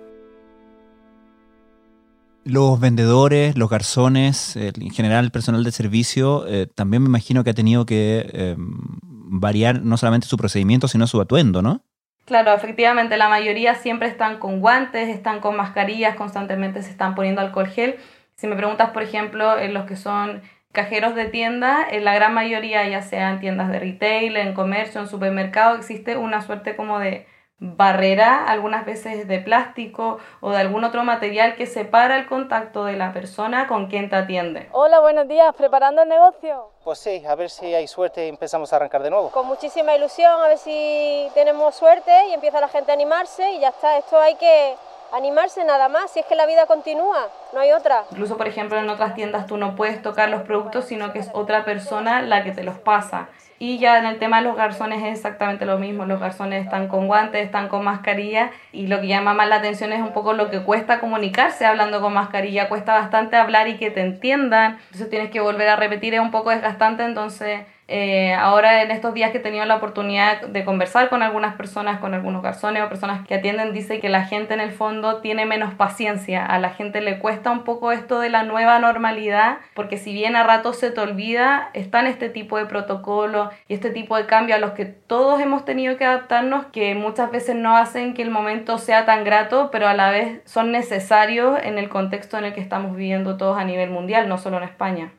los 2.44 2.78
vendedores, 2.78 3.56
los 3.56 3.70
garzones, 3.70 4.56
en 4.56 4.90
general 4.90 5.24
el 5.24 5.30
personal 5.30 5.64
de 5.64 5.72
servicio, 5.72 6.46
eh, 6.46 6.66
también 6.66 7.02
me 7.02 7.08
imagino 7.08 7.42
que 7.42 7.50
ha 7.50 7.54
tenido 7.54 7.86
que 7.86 8.30
em, 8.32 8.76
variar 9.02 9.80
no 9.82 9.96
solamente 9.96 10.26
su 10.26 10.36
procedimiento, 10.36 10.86
sino 10.88 11.06
su 11.06 11.20
atuendo, 11.20 11.62
¿no? 11.62 11.82
Claro, 12.26 12.54
efectivamente, 12.54 13.16
la 13.16 13.28
mayoría 13.28 13.74
siempre 13.74 14.08
están 14.08 14.38
con 14.38 14.60
guantes, 14.60 15.08
están 15.08 15.40
con 15.40 15.56
mascarillas, 15.56 16.16
constantemente 16.16 16.82
se 16.82 16.90
están 16.90 17.14
poniendo 17.14 17.40
alcohol 17.40 17.66
gel. 17.66 17.96
Si 18.36 18.46
me 18.46 18.56
preguntas, 18.56 18.90
por 18.90 19.02
ejemplo, 19.02 19.58
en 19.58 19.74
los 19.74 19.84
que 19.84 19.96
son 19.96 20.42
cajeros 20.72 21.14
de 21.14 21.26
tienda, 21.26 21.86
en 21.88 22.04
la 22.04 22.14
gran 22.14 22.34
mayoría, 22.34 22.88
ya 22.88 23.02
sean 23.02 23.40
tiendas 23.40 23.70
de 23.70 23.78
retail, 23.78 24.36
en 24.36 24.54
comercio, 24.54 25.00
en 25.00 25.06
supermercado, 25.06 25.76
existe 25.76 26.16
una 26.16 26.40
suerte 26.40 26.76
como 26.76 26.98
de 26.98 27.26
barrera, 27.64 28.44
algunas 28.46 28.84
veces 28.84 29.26
de 29.26 29.38
plástico 29.38 30.18
o 30.40 30.50
de 30.50 30.58
algún 30.58 30.84
otro 30.84 31.02
material 31.02 31.56
que 31.56 31.66
separa 31.66 32.16
el 32.16 32.26
contacto 32.26 32.84
de 32.84 32.94
la 32.94 33.12
persona 33.12 33.66
con 33.66 33.86
quien 33.86 34.10
te 34.10 34.16
atiende. 34.16 34.68
Hola, 34.72 35.00
buenos 35.00 35.26
días, 35.26 35.54
¿preparando 35.56 36.02
el 36.02 36.08
negocio? 36.08 36.70
Pues 36.84 36.98
sí, 36.98 37.24
a 37.26 37.34
ver 37.34 37.48
si 37.48 37.74
hay 37.74 37.86
suerte 37.86 38.26
y 38.26 38.28
empezamos 38.28 38.72
a 38.72 38.76
arrancar 38.76 39.02
de 39.02 39.10
nuevo. 39.10 39.30
Con 39.30 39.46
muchísima 39.46 39.94
ilusión, 39.94 40.30
a 40.42 40.48
ver 40.48 40.58
si 40.58 41.28
tenemos 41.34 41.74
suerte 41.74 42.12
y 42.28 42.34
empieza 42.34 42.60
la 42.60 42.68
gente 42.68 42.90
a 42.90 42.94
animarse 42.94 43.52
y 43.52 43.60
ya 43.60 43.68
está, 43.68 43.96
esto 43.96 44.20
hay 44.20 44.34
que, 44.34 44.74
animarse 45.14 45.64
nada 45.64 45.88
más, 45.88 46.10
si 46.10 46.20
es 46.20 46.26
que 46.26 46.34
la 46.34 46.44
vida 46.44 46.66
continúa, 46.66 47.28
no 47.52 47.60
hay 47.60 47.72
otra. 47.72 48.04
Incluso, 48.10 48.36
por 48.36 48.48
ejemplo, 48.48 48.78
en 48.78 48.90
otras 48.90 49.14
tiendas 49.14 49.46
tú 49.46 49.56
no 49.56 49.76
puedes 49.76 50.02
tocar 50.02 50.28
los 50.28 50.42
productos, 50.42 50.86
sino 50.86 51.12
que 51.12 51.20
es 51.20 51.30
otra 51.32 51.64
persona 51.64 52.20
la 52.22 52.42
que 52.42 52.52
te 52.52 52.64
los 52.64 52.78
pasa. 52.78 53.28
Y 53.58 53.78
ya 53.78 53.98
en 53.98 54.06
el 54.06 54.18
tema 54.18 54.38
de 54.38 54.44
los 54.44 54.56
garzones 54.56 55.02
es 55.02 55.18
exactamente 55.18 55.64
lo 55.64 55.78
mismo. 55.78 56.06
Los 56.06 56.20
garzones 56.20 56.64
están 56.64 56.88
con 56.88 57.06
guantes, 57.06 57.44
están 57.44 57.68
con 57.68 57.84
mascarilla 57.84 58.50
y 58.72 58.86
lo 58.86 59.00
que 59.00 59.08
llama 59.08 59.34
más 59.34 59.48
la 59.48 59.56
atención 59.56 59.92
es 59.92 60.00
un 60.00 60.12
poco 60.12 60.32
lo 60.32 60.50
que 60.50 60.62
cuesta 60.62 61.00
comunicarse 61.00 61.64
hablando 61.64 62.00
con 62.00 62.12
mascarilla. 62.12 62.68
Cuesta 62.68 62.94
bastante 62.94 63.36
hablar 63.36 63.68
y 63.68 63.76
que 63.76 63.90
te 63.90 64.00
entiendan. 64.00 64.78
Entonces 64.86 65.08
tienes 65.10 65.30
que 65.30 65.40
volver 65.40 65.68
a 65.68 65.76
repetir, 65.76 66.14
es 66.14 66.20
un 66.20 66.30
poco 66.30 66.50
desgastante. 66.50 67.04
Entonces 67.04 67.60
eh, 67.86 68.32
ahora 68.32 68.82
en 68.82 68.90
estos 68.90 69.12
días 69.12 69.30
que 69.30 69.38
he 69.38 69.40
tenido 69.40 69.64
la 69.66 69.76
oportunidad 69.76 70.46
de 70.46 70.64
conversar 70.64 71.10
con 71.10 71.22
algunas 71.22 71.54
personas, 71.56 72.00
con 72.00 72.14
algunos 72.14 72.42
garzones 72.42 72.82
o 72.82 72.88
personas 72.88 73.26
que 73.26 73.34
atienden, 73.34 73.74
dice 73.74 74.00
que 74.00 74.08
la 74.08 74.24
gente 74.24 74.54
en 74.54 74.60
el 74.60 74.70
fondo 74.70 75.20
tiene 75.20 75.44
menos 75.44 75.74
paciencia, 75.74 76.46
a 76.46 76.58
la 76.58 76.70
gente 76.70 77.00
le 77.00 77.18
cuesta 77.18 77.50
un 77.50 77.64
poco 77.64 77.92
esto 77.92 78.20
de 78.20 78.30
la 78.30 78.42
nueva 78.42 78.78
normalidad, 78.78 79.58
porque 79.74 79.98
si 79.98 80.14
bien 80.14 80.34
a 80.34 80.44
ratos 80.44 80.78
se 80.78 80.90
te 80.90 81.00
olvida, 81.00 81.70
están 81.74 82.06
este 82.06 82.30
tipo 82.30 82.56
de 82.56 82.66
protocolos 82.66 83.50
y 83.68 83.74
este 83.74 83.90
tipo 83.90 84.16
de 84.16 84.26
cambios 84.26 84.56
a 84.56 84.60
los 84.60 84.72
que 84.72 84.86
todos 84.86 85.40
hemos 85.40 85.64
tenido 85.64 85.96
que 85.96 86.04
adaptarnos, 86.04 86.66
que 86.66 86.94
muchas 86.94 87.30
veces 87.30 87.54
no 87.54 87.76
hacen 87.76 88.14
que 88.14 88.22
el 88.22 88.30
momento 88.30 88.78
sea 88.78 89.04
tan 89.04 89.24
grato, 89.24 89.68
pero 89.70 89.88
a 89.88 89.94
la 89.94 90.10
vez 90.10 90.40
son 90.46 90.72
necesarios 90.72 91.58
en 91.62 91.78
el 91.78 91.88
contexto 91.88 92.38
en 92.38 92.46
el 92.46 92.54
que 92.54 92.60
estamos 92.60 92.96
viviendo 92.96 93.36
todos 93.36 93.58
a 93.58 93.64
nivel 93.64 93.90
mundial, 93.90 94.28
no 94.28 94.38
solo 94.38 94.56
en 94.56 94.64
España. 94.64 95.12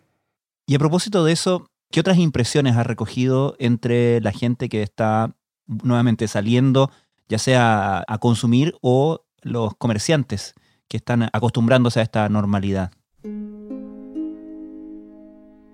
Y 0.67 0.75
a 0.75 0.79
propósito 0.79 1.23
de 1.23 1.33
eso, 1.33 1.67
¿Qué 1.95 2.01
otras 2.01 2.17
impresiones 2.17 2.75
has 2.75 2.85
recogido 2.85 3.55
entre 3.57 4.19
la 4.19 4.33
gente 4.33 4.67
que 4.67 4.81
está 4.81 5.31
nuevamente 5.65 6.27
saliendo, 6.27 6.91
ya 7.29 7.37
sea 7.37 8.03
a 8.05 8.17
consumir 8.17 8.75
o 8.81 9.21
los 9.43 9.75
comerciantes 9.77 10.55
que 10.89 10.97
están 10.97 11.29
acostumbrándose 11.31 12.01
a 12.01 12.03
esta 12.03 12.27
normalidad? 12.27 12.91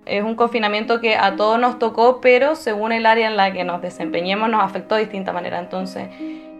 Es 0.06 0.22
un 0.22 0.36
confinamiento 0.36 1.00
que 1.00 1.16
a 1.16 1.34
todos 1.34 1.58
nos 1.58 1.80
tocó, 1.80 2.20
pero 2.20 2.54
según 2.54 2.92
el 2.92 3.06
área 3.06 3.26
en 3.26 3.36
la 3.36 3.52
que 3.52 3.64
nos 3.64 3.82
desempeñemos 3.82 4.48
nos 4.48 4.62
afectó 4.62 4.94
de 4.94 5.00
distinta 5.00 5.32
manera. 5.32 5.58
Entonces, 5.58 6.06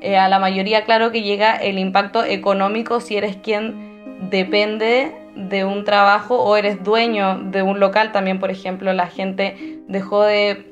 eh, 0.01 0.17
a 0.17 0.29
la 0.29 0.41
mayoría 0.41 0.85
claro 0.85 1.13
que 1.13 1.23
llega 1.23 1.55
el 1.55 1.79
impacto 1.79 2.25
económico 2.25 2.99
si 2.99 3.17
eres 3.17 3.37
quien 3.37 4.29
depende 4.29 5.22
de 5.35 5.65
un 5.65 5.85
trabajo 5.85 6.43
o 6.43 6.57
eres 6.57 6.83
dueño 6.83 7.39
de 7.45 7.63
un 7.63 7.81
local, 7.81 8.13
también 8.13 8.39
por 8.39 8.51
ejemplo 8.51 8.93
la 8.93 9.07
gente 9.07 9.81
dejó 9.89 10.23
de, 10.23 10.71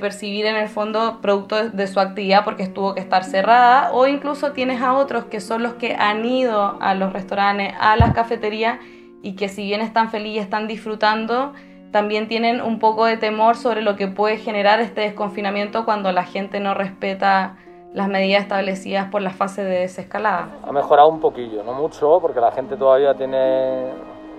percibir 0.00 0.46
en 0.46 0.56
el 0.56 0.68
fondo 0.68 1.20
producto 1.20 1.68
de, 1.68 1.86
su 1.86 2.00
actividad 2.00 2.44
porque 2.44 2.62
estuvo 2.62 2.94
que 2.94 3.00
estar 3.00 3.24
cerrada 3.24 3.92
o 3.92 4.06
incluso 4.06 4.52
tienes 4.52 4.80
a 4.80 4.94
otros 4.94 5.26
que 5.26 5.40
son 5.40 5.62
los 5.62 5.74
que 5.74 5.94
han 5.94 6.24
ido 6.24 6.78
a 6.80 6.94
los 6.94 7.12
restaurantes, 7.12 7.74
a 7.78 7.96
las 7.96 8.14
cafeterías 8.14 8.78
y 9.22 9.32
que 9.32 9.48
si 9.48 9.64
bien 9.64 9.80
están 9.80 10.10
felices, 10.10 10.44
están 10.44 10.68
disfrutando, 10.68 11.52
también 11.90 12.28
tienen 12.28 12.60
un 12.60 12.78
poco 12.78 13.06
de 13.06 13.16
temor 13.16 13.56
sobre 13.56 13.82
lo 13.82 13.96
que 13.96 14.06
puede 14.06 14.38
generar 14.38 14.80
este 14.80 15.02
desconfinamiento 15.02 15.84
cuando 15.84 16.12
la 16.12 16.24
gente 16.24 16.60
no 16.60 16.74
respeta 16.74 17.56
las 17.96 18.08
medidas 18.08 18.42
establecidas 18.42 19.08
por 19.10 19.22
la 19.22 19.30
fase 19.30 19.64
de 19.64 19.78
desescalada. 19.80 20.48
Ha 20.62 20.70
mejorado 20.70 21.08
un 21.08 21.18
poquillo, 21.18 21.64
no 21.64 21.72
mucho, 21.72 22.18
porque 22.20 22.40
la 22.42 22.52
gente 22.52 22.76
todavía 22.76 23.14
tiene 23.14 23.86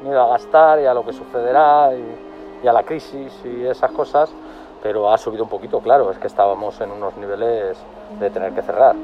miedo 0.04 0.22
a 0.22 0.28
gastar 0.28 0.80
y 0.80 0.86
a 0.86 0.94
lo 0.94 1.04
que 1.04 1.12
sucederá 1.12 1.90
y, 1.92 2.68
a 2.68 2.72
la 2.72 2.84
crisis 2.84 3.34
y 3.44 3.66
esas 3.66 3.92
cosas, 3.92 4.30
pero 4.84 5.12
ha 5.12 5.18
subido 5.18 5.44
un 5.44 5.50
poquito, 5.50 5.80
claro, 5.80 6.12
es 6.12 6.20
que 6.20 6.28
estábamos 6.28 6.80
en 6.82 6.92
unos 6.92 7.18
niveles 7.18 7.80
de 8.20 8.30
tener 8.30 8.54
que 8.54 8.62
cerrar. 8.62 8.96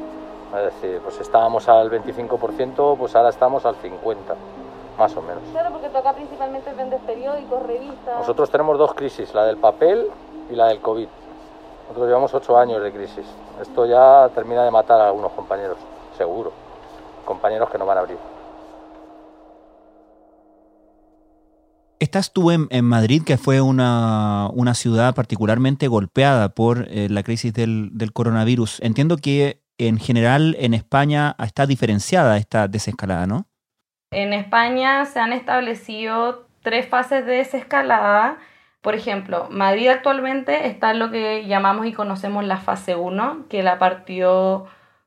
Es 0.55 0.65
decir, 0.65 0.99
pues 1.01 1.19
estábamos 1.19 1.67
al 1.67 1.89
25%, 1.89 2.95
pues 2.95 3.15
ahora 3.15 3.29
estamos 3.29 3.65
al 3.65 3.73
50%, 3.75 4.05
más 4.99 5.17
o 5.17 5.21
menos. 5.23 5.41
Claro, 5.51 5.71
porque 5.71 5.89
toca 5.89 6.13
principalmente 6.13 6.71
vender 6.73 6.99
periódicos, 6.99 7.63
revistas. 7.63 8.19
Nosotros 8.19 8.51
tenemos 8.51 8.77
dos 8.77 8.93
crisis, 8.93 9.33
la 9.33 9.45
del 9.45 9.57
papel 9.57 10.11
y 10.51 10.55
la 10.55 10.67
del 10.67 10.79
COVID. 10.79 11.07
Nosotros 11.93 12.09
llevamos 12.09 12.33
ocho 12.33 12.57
años 12.57 12.81
de 12.81 12.91
crisis. 12.91 13.23
Esto 13.61 13.85
ya 13.85 14.27
termina 14.33 14.63
de 14.63 14.71
matar 14.71 14.99
a 14.99 15.09
algunos 15.09 15.31
compañeros, 15.33 15.77
seguro. 16.17 16.51
Compañeros 17.23 17.69
que 17.69 17.77
no 17.77 17.85
van 17.85 17.99
a 17.99 18.01
abrir. 18.01 18.17
Estás 21.99 22.33
tú 22.33 22.49
en, 22.49 22.83
Madrid, 22.83 23.21
que 23.23 23.37
fue 23.37 23.61
una, 23.61 24.49
ciudad 24.73 25.13
particularmente 25.13 25.87
golpeada 25.87 26.49
por 26.49 26.87
eh, 26.89 27.09
la 27.11 27.21
crisis 27.21 27.53
del, 27.53 27.91
del, 27.93 28.11
coronavirus. 28.11 28.79
Entiendo 28.81 29.17
que 29.17 29.61
en 29.77 29.99
general 29.99 30.55
en 30.57 30.73
España 30.73 31.35
está 31.37 31.67
diferenciada 31.67 32.37
esta 32.37 32.67
desescalada, 32.67 33.27
¿no? 33.27 33.45
En 34.09 34.33
España 34.33 35.05
se 35.05 35.19
han 35.19 35.31
establecido 35.31 36.47
tres 36.63 36.87
fases 36.87 37.23
de 37.27 37.33
desescalada 37.33 38.39
por 38.83 38.95
ejemplo, 38.95 39.47
Madrid 39.49 39.87
actualmente 39.87 40.67
está 40.67 40.91
en 40.91 40.99
lo 40.99 41.09
que 41.09 41.45
llamamos 41.47 41.85
y 41.85 41.93
conocemos 41.93 42.43
la 42.43 42.57
fase 42.57 42.97
1, 42.97 43.45
que 43.49 43.63
la 43.63 43.79
partió 43.79 44.65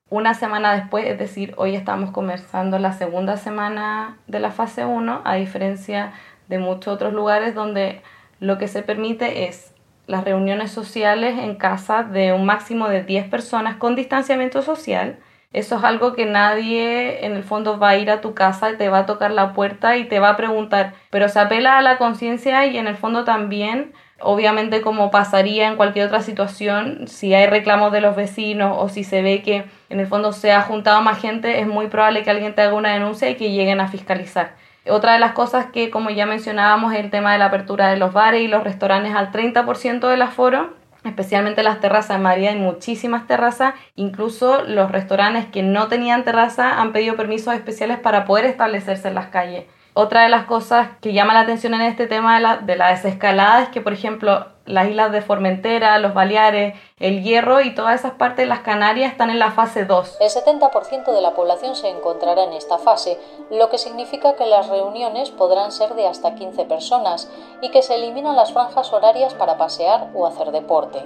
una 0.08 0.32
semana 0.32 0.72
después, 0.72 1.04
es 1.04 1.18
decir, 1.18 1.52
hoy 1.58 1.76
estamos 1.76 2.10
comenzando 2.10 2.78
la 2.78 2.92
segunda 2.92 3.36
semana 3.36 4.16
de 4.28 4.40
la 4.40 4.50
fase 4.50 4.86
1, 4.86 5.20
a 5.22 5.34
diferencia 5.34 6.14
de 6.48 6.58
muchos 6.58 6.94
otros 6.94 7.12
lugares 7.12 7.54
donde 7.54 8.00
lo 8.40 8.56
que 8.56 8.66
se 8.66 8.82
permite 8.82 9.46
es 9.46 9.74
las 10.06 10.24
reuniones 10.24 10.70
sociales 10.70 11.38
en 11.38 11.56
casa 11.56 12.02
de 12.02 12.32
un 12.32 12.46
máximo 12.46 12.88
de 12.88 13.04
10 13.04 13.28
personas 13.28 13.76
con 13.76 13.94
distanciamiento 13.94 14.62
social 14.62 15.18
eso 15.56 15.78
es 15.78 15.84
algo 15.84 16.12
que 16.12 16.26
nadie 16.26 17.24
en 17.24 17.34
el 17.34 17.42
fondo 17.42 17.78
va 17.78 17.88
a 17.88 17.96
ir 17.96 18.10
a 18.10 18.20
tu 18.20 18.34
casa 18.34 18.76
te 18.76 18.90
va 18.90 18.98
a 18.98 19.06
tocar 19.06 19.30
la 19.30 19.54
puerta 19.54 19.96
y 19.96 20.04
te 20.04 20.20
va 20.20 20.28
a 20.28 20.36
preguntar, 20.36 20.92
pero 21.08 21.30
se 21.30 21.40
apela 21.40 21.78
a 21.78 21.82
la 21.82 21.96
conciencia 21.96 22.66
y 22.66 22.76
en 22.76 22.86
el 22.86 22.96
fondo 22.96 23.24
también, 23.24 23.94
obviamente 24.20 24.82
como 24.82 25.10
pasaría 25.10 25.68
en 25.68 25.76
cualquier 25.76 26.08
otra 26.08 26.20
situación, 26.20 27.08
si 27.08 27.32
hay 27.32 27.46
reclamos 27.46 27.90
de 27.90 28.02
los 28.02 28.14
vecinos 28.14 28.76
o 28.78 28.90
si 28.90 29.02
se 29.02 29.22
ve 29.22 29.40
que 29.40 29.64
en 29.88 29.98
el 29.98 30.06
fondo 30.06 30.32
se 30.32 30.52
ha 30.52 30.60
juntado 30.60 31.00
más 31.00 31.18
gente, 31.18 31.58
es 31.58 31.66
muy 31.66 31.86
probable 31.86 32.22
que 32.22 32.28
alguien 32.28 32.54
te 32.54 32.60
haga 32.60 32.74
una 32.74 32.92
denuncia 32.92 33.30
y 33.30 33.36
que 33.36 33.50
lleguen 33.50 33.80
a 33.80 33.88
fiscalizar. 33.88 34.56
Otra 34.86 35.14
de 35.14 35.20
las 35.20 35.32
cosas 35.32 35.66
que, 35.72 35.88
como 35.88 36.10
ya 36.10 36.26
mencionábamos, 36.26 36.92
es 36.92 37.00
el 37.00 37.10
tema 37.10 37.32
de 37.32 37.38
la 37.38 37.46
apertura 37.46 37.88
de 37.88 37.96
los 37.96 38.12
bares 38.12 38.42
y 38.42 38.46
los 38.46 38.62
restaurantes 38.62 39.14
al 39.14 39.32
30% 39.32 40.06
del 40.06 40.20
aforo 40.20 40.74
especialmente 41.06 41.62
las 41.62 41.80
terrazas. 41.80 42.20
Madrid 42.20 42.48
hay 42.48 42.56
muchísimas 42.56 43.26
terrazas, 43.26 43.74
incluso 43.94 44.64
los 44.64 44.90
restaurantes 44.90 45.46
que 45.46 45.62
no 45.62 45.88
tenían 45.88 46.24
terraza 46.24 46.80
han 46.80 46.92
pedido 46.92 47.16
permisos 47.16 47.54
especiales 47.54 47.98
para 47.98 48.24
poder 48.24 48.44
establecerse 48.46 49.08
en 49.08 49.14
las 49.14 49.28
calles. 49.28 49.64
Otra 49.94 50.24
de 50.24 50.28
las 50.28 50.44
cosas 50.44 50.88
que 51.00 51.12
llama 51.12 51.32
la 51.32 51.40
atención 51.40 51.72
en 51.74 51.80
este 51.82 52.06
tema 52.06 52.36
de 52.36 52.42
la, 52.42 52.56
de 52.58 52.76
la 52.76 52.90
desescalada 52.90 53.62
es 53.62 53.68
que, 53.70 53.80
por 53.80 53.92
ejemplo, 53.92 54.46
las 54.66 54.88
islas 54.88 55.12
de 55.12 55.22
Formentera, 55.22 55.98
los 55.98 56.14
Baleares, 56.14 56.74
el 56.98 57.22
Hierro 57.22 57.60
y 57.60 57.74
todas 57.74 58.00
esas 58.00 58.12
partes 58.12 58.38
de 58.38 58.46
las 58.46 58.60
Canarias 58.60 59.12
están 59.12 59.30
en 59.30 59.38
la 59.38 59.52
fase 59.52 59.84
2. 59.84 60.18
El 60.20 60.28
70% 60.30 61.12
de 61.12 61.20
la 61.20 61.34
población 61.34 61.76
se 61.76 61.88
encontrará 61.88 62.44
en 62.44 62.52
esta 62.52 62.78
fase, 62.78 63.18
lo 63.50 63.70
que 63.70 63.78
significa 63.78 64.34
que 64.34 64.46
las 64.46 64.68
reuniones 64.68 65.30
podrán 65.30 65.72
ser 65.72 65.94
de 65.94 66.06
hasta 66.06 66.34
15 66.34 66.64
personas 66.64 67.30
y 67.60 67.70
que 67.70 67.82
se 67.82 67.94
eliminan 67.94 68.36
las 68.36 68.52
franjas 68.52 68.92
horarias 68.92 69.34
para 69.34 69.56
pasear 69.56 70.10
o 70.14 70.26
hacer 70.26 70.50
deporte. 70.50 71.02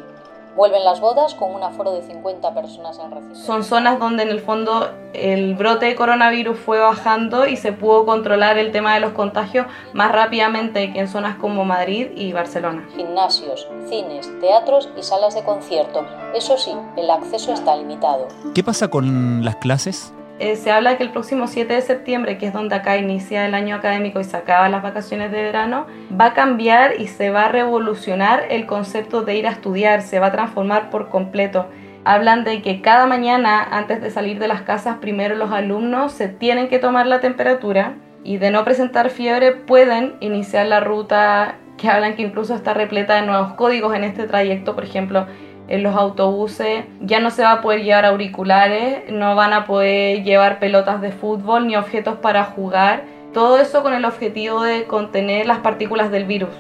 Vuelven 0.61 0.85
las 0.85 1.00
bodas 1.00 1.35
con 1.35 1.55
un 1.55 1.62
aforo 1.62 1.93
de 1.93 2.02
50 2.02 2.52
personas 2.52 2.99
en 2.99 3.11
recinto. 3.11 3.35
Son 3.35 3.64
zonas 3.64 3.99
donde 3.99 4.25
en 4.25 4.29
el 4.29 4.40
fondo 4.40 4.90
el 5.14 5.55
brote 5.55 5.87
de 5.87 5.95
coronavirus 5.95 6.59
fue 6.59 6.79
bajando 6.79 7.47
y 7.47 7.57
se 7.57 7.73
pudo 7.73 8.05
controlar 8.05 8.59
el 8.59 8.71
tema 8.71 8.93
de 8.93 9.00
los 9.00 9.12
contagios 9.12 9.67
más 9.95 10.12
rápidamente 10.12 10.93
que 10.93 11.00
en 11.00 11.09
zonas 11.09 11.37
como 11.37 11.64
Madrid 11.64 12.09
y 12.14 12.35
Barcelona. 12.35 12.87
Gimnasios, 12.95 13.67
cines, 13.88 14.29
teatros 14.38 14.90
y 14.99 15.02
salas 15.02 15.35
de 15.35 15.45
concierto. 15.45 16.05
Eso 16.35 16.59
sí, 16.59 16.75
el 16.99 17.09
acceso 17.09 17.55
está 17.55 17.75
limitado. 17.75 18.29
¿Qué 18.55 18.62
pasa 18.62 18.88
con 18.88 19.43
las 19.43 19.57
clases? 19.57 20.12
Eh, 20.40 20.56
se 20.56 20.70
habla 20.70 20.97
que 20.97 21.02
el 21.02 21.11
próximo 21.11 21.47
7 21.47 21.75
de 21.75 21.82
septiembre, 21.82 22.38
que 22.38 22.47
es 22.47 22.54
donde 22.54 22.75
acá 22.75 22.97
inicia 22.97 23.44
el 23.44 23.54
año 23.54 23.76
académico 23.76 24.20
y 24.20 24.25
se 24.25 24.38
acaban 24.38 24.73
las 24.73 24.82
vacaciones 24.82 25.30
de 25.30 25.42
verano, 25.42 25.87
va 26.18 26.26
a 26.26 26.32
cambiar 26.32 26.99
y 26.99 27.09
se 27.09 27.28
va 27.28 27.44
a 27.44 27.49
revolucionar 27.49 28.44
el 28.49 28.64
concepto 28.64 29.20
de 29.20 29.37
ir 29.37 29.47
a 29.47 29.50
estudiar, 29.50 30.00
se 30.00 30.18
va 30.18 30.28
a 30.28 30.32
transformar 30.32 30.88
por 30.88 31.11
completo. 31.11 31.66
Hablan 32.06 32.44
de 32.44 32.62
que 32.62 32.80
cada 32.80 33.04
mañana, 33.04 33.62
antes 33.62 34.00
de 34.00 34.11
salir 34.11 34.38
de 34.38 34.49
las 34.49 34.62
casas, 34.62 34.97
primero 34.97 35.35
los 35.35 35.52
alumnos 35.52 36.12
se 36.12 36.28
tienen 36.28 36.68
que 36.68 36.78
tomar 36.78 37.06
la 37.06 37.20
temperatura 37.20 37.97
y 38.25 38.38
de 38.38 38.50
no 38.50 38.64
presentar 38.64 39.11
fiebre 39.11 39.52
pueden 39.52 40.14
iniciar 40.20 40.64
la 40.68 40.80
ruta 40.80 41.56
que 41.76 41.90
hablan 41.90 42.16
que 42.16 42.23
incluso 42.23 42.54
está 42.54 42.73
repleta 42.73 43.16
de 43.16 43.26
nuevos 43.26 43.52
códigos 43.54 43.94
en 43.94 44.04
este 44.04 44.26
trayecto, 44.26 44.75
por 44.75 44.85
ejemplo, 44.85 45.26
en 45.71 45.85
los 45.85 45.97
autobuses 45.97 46.85
ya 47.00 47.21
no 47.21 47.31
se 47.31 47.43
va 47.43 47.53
a 47.53 47.61
poder 47.62 47.83
llevar 47.83 48.05
auriculares, 48.05 49.11
no 49.11 49.37
van 49.37 49.53
a 49.53 49.65
poder 49.65 50.25
llevar 50.25 50.59
pelotas 50.59 51.00
de 51.00 51.12
fútbol 51.12 51.69
ni 51.69 51.77
objetos 51.77 52.17
para 52.19 52.45
jugar. 52.45 53.05
Todo 53.33 53.59
eso 53.59 53.83
con 53.83 53.95
el 53.95 54.05
objetivo 54.05 54.62
de 54.62 54.85
contener 54.85 55.47
las 55.47 55.59
partículas 55.59 56.11
del 56.11 56.25
virus. 56.25 56.50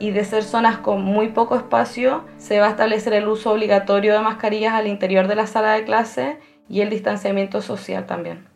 Y 0.00 0.10
de 0.10 0.24
ser 0.24 0.42
zonas 0.42 0.78
con 0.78 1.02
muy 1.02 1.28
poco 1.28 1.56
espacio, 1.56 2.24
se 2.36 2.58
va 2.58 2.66
a 2.66 2.70
establecer 2.70 3.14
el 3.14 3.28
uso 3.28 3.52
obligatorio 3.52 4.12
de 4.12 4.20
mascarillas 4.20 4.74
al 4.74 4.88
interior 4.88 5.28
de 5.28 5.36
la 5.36 5.46
sala 5.46 5.72
de 5.72 5.84
clase 5.84 6.38
y 6.68 6.80
el 6.80 6.90
distanciamiento 6.90 7.62
social 7.62 8.04
también. 8.04 8.55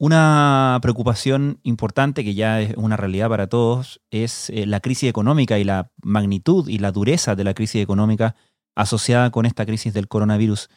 Una 0.00 0.78
preocupación 0.80 1.58
importante 1.64 2.22
que 2.22 2.34
ya 2.34 2.60
es 2.60 2.76
una 2.76 2.96
realidad 2.96 3.28
para 3.28 3.48
todos 3.48 4.00
es 4.12 4.48
eh, 4.50 4.64
la 4.64 4.78
crisis 4.78 5.10
económica 5.10 5.58
y 5.58 5.64
la 5.64 5.90
magnitud 6.00 6.68
y 6.68 6.78
la 6.78 6.92
dureza 6.92 7.34
de 7.34 7.42
la 7.42 7.52
crisis 7.52 7.82
económica 7.82 8.36
asociada 8.76 9.30
con 9.32 9.44
esta 9.44 9.66
crisis 9.66 9.92
del 9.92 10.06
coronavirus. 10.06 10.70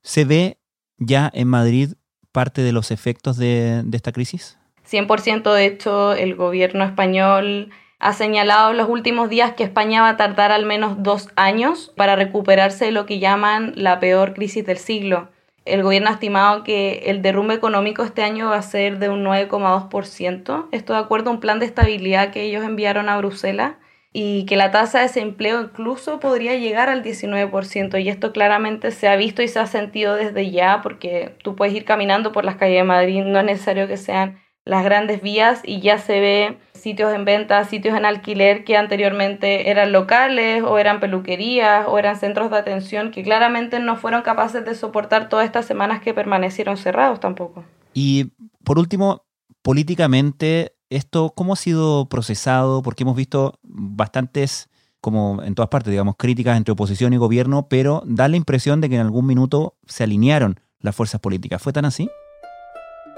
¿Se 0.00 0.24
ve 0.24 0.58
ya 0.96 1.30
en 1.34 1.48
Madrid 1.48 1.92
parte 2.32 2.62
de 2.62 2.72
los 2.72 2.90
efectos 2.90 3.36
de, 3.36 3.82
de 3.84 3.96
esta 3.96 4.10
crisis? 4.10 4.58
100% 4.90 5.52
de 5.52 5.66
hecho 5.66 6.14
el 6.14 6.34
gobierno 6.34 6.82
español 6.84 7.70
ha 7.98 8.14
señalado 8.14 8.70
en 8.70 8.78
los 8.78 8.88
últimos 8.88 9.28
días 9.28 9.52
que 9.52 9.64
España 9.64 10.00
va 10.00 10.08
a 10.08 10.16
tardar 10.16 10.50
al 10.50 10.64
menos 10.64 11.02
dos 11.02 11.28
años 11.36 11.92
para 11.94 12.16
recuperarse 12.16 12.86
de 12.86 12.92
lo 12.92 13.04
que 13.04 13.18
llaman 13.18 13.74
la 13.76 14.00
peor 14.00 14.32
crisis 14.32 14.64
del 14.64 14.78
siglo. 14.78 15.28
El 15.64 15.82
gobierno 15.82 16.08
ha 16.08 16.14
estimado 16.14 16.64
que 16.64 17.04
el 17.06 17.22
derrumbe 17.22 17.54
económico 17.54 18.02
este 18.02 18.22
año 18.22 18.50
va 18.50 18.56
a 18.56 18.62
ser 18.62 18.98
de 18.98 19.08
un 19.08 19.24
9,2%. 19.24 20.68
Esto 20.72 20.92
de 20.92 20.98
acuerdo 20.98 21.30
a 21.30 21.34
un 21.34 21.40
plan 21.40 21.60
de 21.60 21.66
estabilidad 21.66 22.30
que 22.30 22.42
ellos 22.42 22.64
enviaron 22.64 23.08
a 23.08 23.16
Bruselas 23.18 23.74
y 24.12 24.44
que 24.46 24.56
la 24.56 24.70
tasa 24.70 24.98
de 24.98 25.04
desempleo 25.04 25.62
incluso 25.62 26.20
podría 26.20 26.56
llegar 26.56 26.88
al 26.88 27.02
19%. 27.02 28.02
Y 28.02 28.08
esto 28.08 28.32
claramente 28.32 28.90
se 28.90 29.08
ha 29.08 29.16
visto 29.16 29.42
y 29.42 29.48
se 29.48 29.60
ha 29.60 29.66
sentido 29.66 30.16
desde 30.16 30.50
ya 30.50 30.80
porque 30.82 31.36
tú 31.42 31.54
puedes 31.54 31.74
ir 31.74 31.84
caminando 31.84 32.32
por 32.32 32.44
las 32.44 32.56
calles 32.56 32.78
de 32.78 32.84
Madrid, 32.84 33.22
no 33.22 33.38
es 33.38 33.44
necesario 33.44 33.86
que 33.86 33.96
sean 33.96 34.40
las 34.64 34.84
grandes 34.84 35.22
vías 35.22 35.60
y 35.64 35.80
ya 35.80 35.98
se 35.98 36.20
ve 36.20 36.58
sitios 36.82 37.14
en 37.14 37.24
venta, 37.24 37.64
sitios 37.64 37.96
en 37.96 38.04
alquiler 38.04 38.64
que 38.64 38.76
anteriormente 38.76 39.70
eran 39.70 39.92
locales 39.92 40.64
o 40.64 40.78
eran 40.78 40.98
peluquerías 40.98 41.86
o 41.86 41.96
eran 41.96 42.18
centros 42.18 42.50
de 42.50 42.56
atención 42.56 43.12
que 43.12 43.22
claramente 43.22 43.78
no 43.78 43.96
fueron 43.96 44.22
capaces 44.22 44.64
de 44.64 44.74
soportar 44.74 45.28
todas 45.28 45.46
estas 45.46 45.64
semanas 45.64 46.02
que 46.02 46.12
permanecieron 46.12 46.76
cerrados 46.76 47.20
tampoco. 47.20 47.64
Y 47.94 48.32
por 48.64 48.80
último, 48.80 49.22
políticamente, 49.62 50.74
¿esto 50.90 51.32
cómo 51.36 51.52
ha 51.52 51.56
sido 51.56 52.08
procesado? 52.08 52.82
Porque 52.82 53.04
hemos 53.04 53.14
visto 53.14 53.60
bastantes, 53.62 54.68
como 55.00 55.40
en 55.44 55.54
todas 55.54 55.68
partes, 55.68 55.92
digamos, 55.92 56.16
críticas 56.18 56.56
entre 56.56 56.72
oposición 56.72 57.12
y 57.12 57.16
gobierno, 57.16 57.68
pero 57.68 58.02
da 58.06 58.26
la 58.26 58.36
impresión 58.36 58.80
de 58.80 58.88
que 58.88 58.96
en 58.96 59.02
algún 59.02 59.26
minuto 59.26 59.76
se 59.86 60.02
alinearon 60.02 60.58
las 60.80 60.96
fuerzas 60.96 61.20
políticas. 61.20 61.62
¿Fue 61.62 61.72
tan 61.72 61.84
así? 61.84 62.10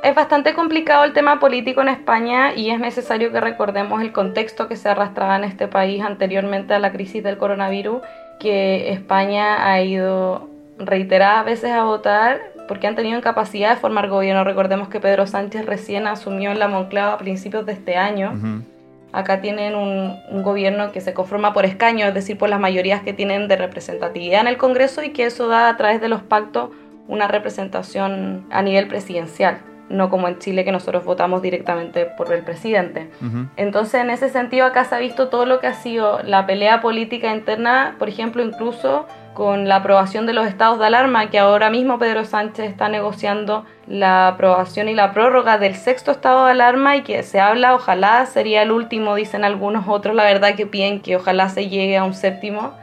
Es 0.05 0.15
bastante 0.15 0.53
complicado 0.53 1.05
el 1.05 1.15
tema 1.15 1.41
político 1.41 1.81
en 1.81 1.89
España 1.89 2.55
y 2.55 2.69
es 2.69 2.79
necesario 2.79 3.33
que 3.33 3.41
recordemos 3.41 4.03
el 4.03 4.13
contexto 4.13 4.69
que 4.69 4.77
se 4.77 4.91
arrastraba 4.91 5.37
en 5.37 5.45
este 5.45 5.67
país 5.67 6.03
anteriormente 6.03 6.75
a 6.75 6.79
la 6.79 6.93
crisis 6.93 7.25
del 7.25 7.39
coronavirus, 7.39 8.03
que 8.39 8.93
España 8.93 9.67
ha 9.67 9.81
ido 9.81 10.47
reiteradas 10.77 11.47
veces 11.47 11.71
a 11.71 11.85
votar 11.85 12.43
porque 12.69 12.87
han 12.87 12.97
tenido 12.97 13.17
incapacidad 13.17 13.71
de 13.71 13.81
formar 13.81 14.11
gobierno. 14.11 14.45
Recordemos 14.45 14.89
que 14.89 15.01
Pedro 15.01 15.27
Sánchez 15.27 15.65
recién 15.65 16.07
asumió 16.07 16.51
en 16.51 16.59
la 16.59 16.69
Monclava 16.69 17.15
a 17.15 17.19
principios 17.19 17.65
de 17.65 17.73
este 17.73 17.97
año. 17.97 18.63
Acá 19.11 19.41
tienen 19.41 19.75
un, 19.75 20.19
un, 20.31 20.43
gobierno 20.43 20.93
que 20.93 21.01
se 21.01 21.15
conforma 21.15 21.55
por 21.55 21.65
escaños, 21.65 22.09
es 22.09 22.15
decir, 22.15 22.37
por 22.37 22.51
las 22.51 22.61
mayorías 22.61 23.01
que 23.01 23.15
tienen 23.15 23.49
de 23.49 23.57
representatividad 23.57 24.43
en 24.43 24.49
el 24.49 24.59
Congreso 24.59 25.03
y 25.03 25.15
que 25.15 25.25
eso 25.25 25.49
da 25.49 25.71
a 25.71 25.79
través 25.79 26.03
de 26.03 26.11
los 26.11 26.21
pactos 26.21 26.69
una 27.09 27.27
representación 27.27 28.45
a 28.51 28.61
nivel 28.61 28.87
presidencial 28.87 29.61
no 29.95 30.11
como 30.11 30.29
en 30.29 30.39
Chile 30.39 30.65
que 30.65 30.73
nosotros 30.73 31.05
votamos 31.05 31.43
directamente 31.43 32.07
por 32.07 32.33
el 32.33 32.43
presidente. 32.43 33.11
Entonces, 33.57 34.01
en 34.01 34.11
ese 34.11 34.29
sentido, 34.29 34.67
acá 34.67 34.85
se 34.85 34.95
ha 34.95 34.99
visto 34.99 35.29
todo 35.29 35.47
lo 35.47 35.61
que 35.61 35.67
ha 35.67 35.75
sido 35.75 36.21
la 36.23 36.47
pelea 36.47 36.81
política 36.81 37.35
interna, 37.35 37.97
por 37.99 38.09
ejemplo, 38.09 38.43
incluso 38.43 39.07
con 39.35 39.69
la 39.69 39.77
aprobación 39.77 40.27
de 40.27 40.33
los 40.33 40.47
estados 40.47 40.79
de 40.79 40.87
alarma, 40.87 41.29
que 41.29 41.39
ahora 41.39 41.69
mismo 41.69 41.99
Pedro 41.99 42.25
Sánchez 42.25 42.71
está 42.71 42.89
negociando 42.89 43.65
la 43.89 44.29
aprobación 44.29 44.89
y 44.89 44.95
la 44.95 45.13
prórroga 45.13 45.59
del 45.59 45.75
sexto 45.75 46.13
estado 46.13 46.45
de 46.47 46.53
alarma 46.53 46.97
y 46.97 47.03
que 47.03 47.23
se 47.25 47.41
habla, 47.41 47.75
ojalá 47.75 48.25
sería 48.27 48.63
el 48.63 48.71
último, 48.71 49.17
dicen 49.17 49.45
algunos 49.45 49.89
otros, 49.89 50.15
la 50.15 50.25
verdad 50.25 50.55
que 50.55 50.67
piden 50.67 51.01
que 51.01 51.17
ojalá 51.17 51.49
se 51.49 51.69
llegue 51.69 51.97
a 51.97 52.05
un 52.05 52.15
séptimo 52.15 52.75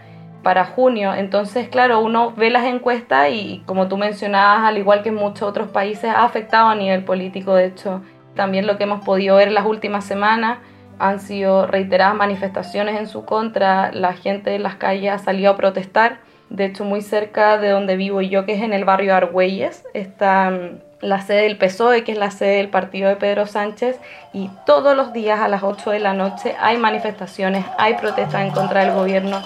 para 0.43 0.65
junio. 0.65 1.13
Entonces, 1.13 1.69
claro, 1.69 2.01
uno 2.01 2.33
ve 2.35 2.49
las 2.49 2.65
encuestas 2.65 3.29
y 3.31 3.63
como 3.65 3.87
tú 3.87 3.97
mencionabas, 3.97 4.67
al 4.67 4.77
igual 4.77 5.03
que 5.03 5.09
en 5.09 5.15
muchos 5.15 5.43
otros 5.43 5.69
países, 5.69 6.05
ha 6.05 6.23
afectado 6.23 6.69
a 6.69 6.75
nivel 6.75 7.03
político. 7.03 7.53
De 7.53 7.65
hecho, 7.65 8.01
también 8.35 8.67
lo 8.67 8.77
que 8.77 8.83
hemos 8.83 9.03
podido 9.03 9.35
ver 9.35 9.51
las 9.51 9.65
últimas 9.65 10.05
semanas 10.05 10.59
han 10.99 11.19
sido 11.19 11.65
reiteradas 11.65 12.15
manifestaciones 12.15 12.99
en 12.99 13.07
su 13.07 13.25
contra. 13.25 13.91
La 13.91 14.13
gente 14.13 14.55
en 14.55 14.63
las 14.63 14.75
calles 14.75 15.11
ha 15.11 15.19
salido 15.19 15.51
a 15.51 15.57
protestar. 15.57 16.19
De 16.49 16.65
hecho, 16.65 16.83
muy 16.83 17.01
cerca 17.01 17.57
de 17.57 17.69
donde 17.69 17.95
vivo 17.95 18.21
yo, 18.21 18.45
que 18.45 18.53
es 18.53 18.61
en 18.61 18.73
el 18.73 18.83
barrio 18.83 19.15
Argüelles, 19.15 19.85
está 19.93 20.51
mm, 20.51 20.79
la 21.01 21.21
sede 21.21 21.43
del 21.43 21.57
PSOE, 21.57 22.03
que 22.03 22.11
es 22.11 22.17
la 22.17 22.29
sede 22.29 22.57
del 22.57 22.69
partido 22.69 23.09
de 23.09 23.15
Pedro 23.15 23.47
Sánchez, 23.47 23.99
y 24.33 24.49
todos 24.65 24.95
los 24.95 25.13
días 25.13 25.39
a 25.39 25.47
las 25.47 25.63
8 25.63 25.91
de 25.91 25.99
la 25.99 26.13
noche 26.13 26.55
hay 26.59 26.77
manifestaciones, 26.77 27.65
hay 27.77 27.95
protestas 27.95 28.41
en 28.41 28.51
contra 28.51 28.83
del 28.83 28.93
gobierno. 28.93 29.41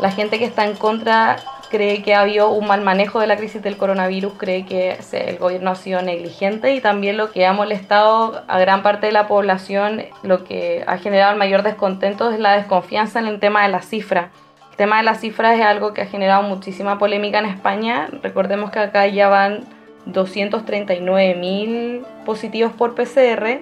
La 0.00 0.12
gente 0.12 0.38
que 0.38 0.44
está 0.44 0.64
en 0.64 0.76
contra 0.76 1.36
cree 1.70 2.02
que 2.02 2.14
ha 2.14 2.20
habido 2.20 2.50
un 2.50 2.66
mal 2.66 2.82
manejo 2.82 3.20
de 3.20 3.26
la 3.26 3.36
crisis 3.36 3.62
del 3.62 3.76
coronavirus, 3.76 4.34
cree 4.34 4.64
que 4.64 4.98
el 5.12 5.38
gobierno 5.38 5.70
ha 5.70 5.74
sido 5.74 6.02
negligente 6.02 6.74
y 6.74 6.80
también 6.80 7.16
lo 7.16 7.30
que 7.30 7.46
ha 7.46 7.52
molestado 7.52 8.42
a 8.46 8.58
gran 8.58 8.82
parte 8.82 9.06
de 9.06 9.12
la 9.12 9.26
población, 9.26 10.04
lo 10.22 10.44
que 10.44 10.84
ha 10.86 10.98
generado 10.98 11.32
el 11.32 11.38
mayor 11.38 11.62
descontento 11.62 12.30
es 12.30 12.38
la 12.38 12.56
desconfianza 12.56 13.18
en 13.18 13.26
el 13.26 13.40
tema 13.40 13.62
de 13.64 13.68
las 13.70 13.86
cifras. 13.86 14.30
El 14.70 14.76
tema 14.76 14.98
de 14.98 15.02
las 15.02 15.20
cifras 15.20 15.58
es 15.58 15.64
algo 15.64 15.92
que 15.92 16.02
ha 16.02 16.06
generado 16.06 16.42
muchísima 16.44 16.98
polémica 16.98 17.40
en 17.40 17.46
España. 17.46 18.08
Recordemos 18.22 18.70
que 18.70 18.78
acá 18.78 19.06
ya 19.08 19.28
van 19.28 19.64
239 20.06 21.34
mil 21.34 22.02
positivos 22.24 22.72
por 22.72 22.94
PCR 22.94 23.58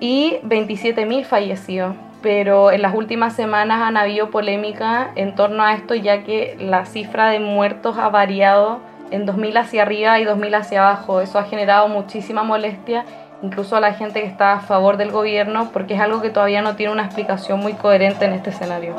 y 0.00 0.38
27 0.42 1.06
mil 1.06 1.24
fallecidos 1.24 1.94
pero 2.22 2.70
en 2.72 2.82
las 2.82 2.94
últimas 2.94 3.34
semanas 3.34 3.82
han 3.82 3.96
habido 3.96 4.30
polémica 4.30 5.10
en 5.14 5.34
torno 5.34 5.62
a 5.62 5.74
esto 5.74 5.94
ya 5.94 6.24
que 6.24 6.56
la 6.58 6.86
cifra 6.86 7.30
de 7.30 7.40
muertos 7.40 7.96
ha 7.98 8.08
variado 8.08 8.80
en 9.10 9.24
2000 9.26 9.56
hacia 9.56 9.82
arriba 9.82 10.18
y 10.18 10.24
2000 10.24 10.54
hacia 10.54 10.82
abajo. 10.82 11.20
Eso 11.20 11.38
ha 11.38 11.44
generado 11.44 11.88
muchísima 11.88 12.42
molestia 12.42 13.04
incluso 13.42 13.76
a 13.76 13.80
la 13.80 13.94
gente 13.94 14.20
que 14.20 14.26
está 14.26 14.54
a 14.54 14.60
favor 14.60 14.96
del 14.96 15.12
gobierno 15.12 15.70
porque 15.72 15.94
es 15.94 16.00
algo 16.00 16.20
que 16.20 16.30
todavía 16.30 16.62
no 16.62 16.74
tiene 16.76 16.92
una 16.92 17.04
explicación 17.04 17.60
muy 17.60 17.74
coherente 17.74 18.24
en 18.24 18.32
este 18.32 18.50
escenario. 18.50 18.94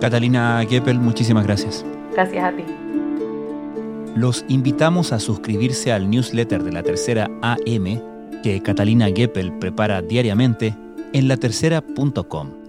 Catalina 0.00 0.64
Keppel, 0.68 0.98
muchísimas 0.98 1.46
gracias. 1.46 1.84
Gracias 2.12 2.44
a 2.44 2.50
ti. 2.50 2.64
Los 4.14 4.44
invitamos 4.48 5.12
a 5.12 5.18
suscribirse 5.18 5.90
al 5.90 6.10
newsletter 6.10 6.62
de 6.62 6.72
la 6.72 6.82
tercera 6.82 7.30
AM 7.40 8.42
que 8.42 8.60
Catalina 8.62 9.06
Geppel 9.06 9.58
prepara 9.58 10.02
diariamente 10.02 10.76
en 11.14 11.28
latercera.com. 11.28 12.62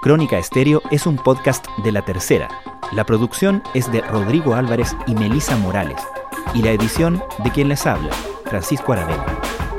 Crónica 0.00 0.38
Estéreo 0.38 0.82
es 0.90 1.06
un 1.06 1.16
podcast 1.16 1.66
de 1.82 1.90
La 1.90 2.02
Tercera. 2.02 2.48
La 2.92 3.04
producción 3.04 3.62
es 3.72 3.90
de 3.90 4.02
Rodrigo 4.02 4.54
Álvarez 4.54 4.94
y 5.06 5.14
Melisa 5.14 5.56
Morales, 5.56 6.00
y 6.52 6.60
la 6.60 6.72
edición 6.72 7.22
de 7.42 7.50
quien 7.50 7.68
les 7.68 7.86
habla, 7.86 8.10
Francisco 8.44 8.92
Aravena. 8.92 9.63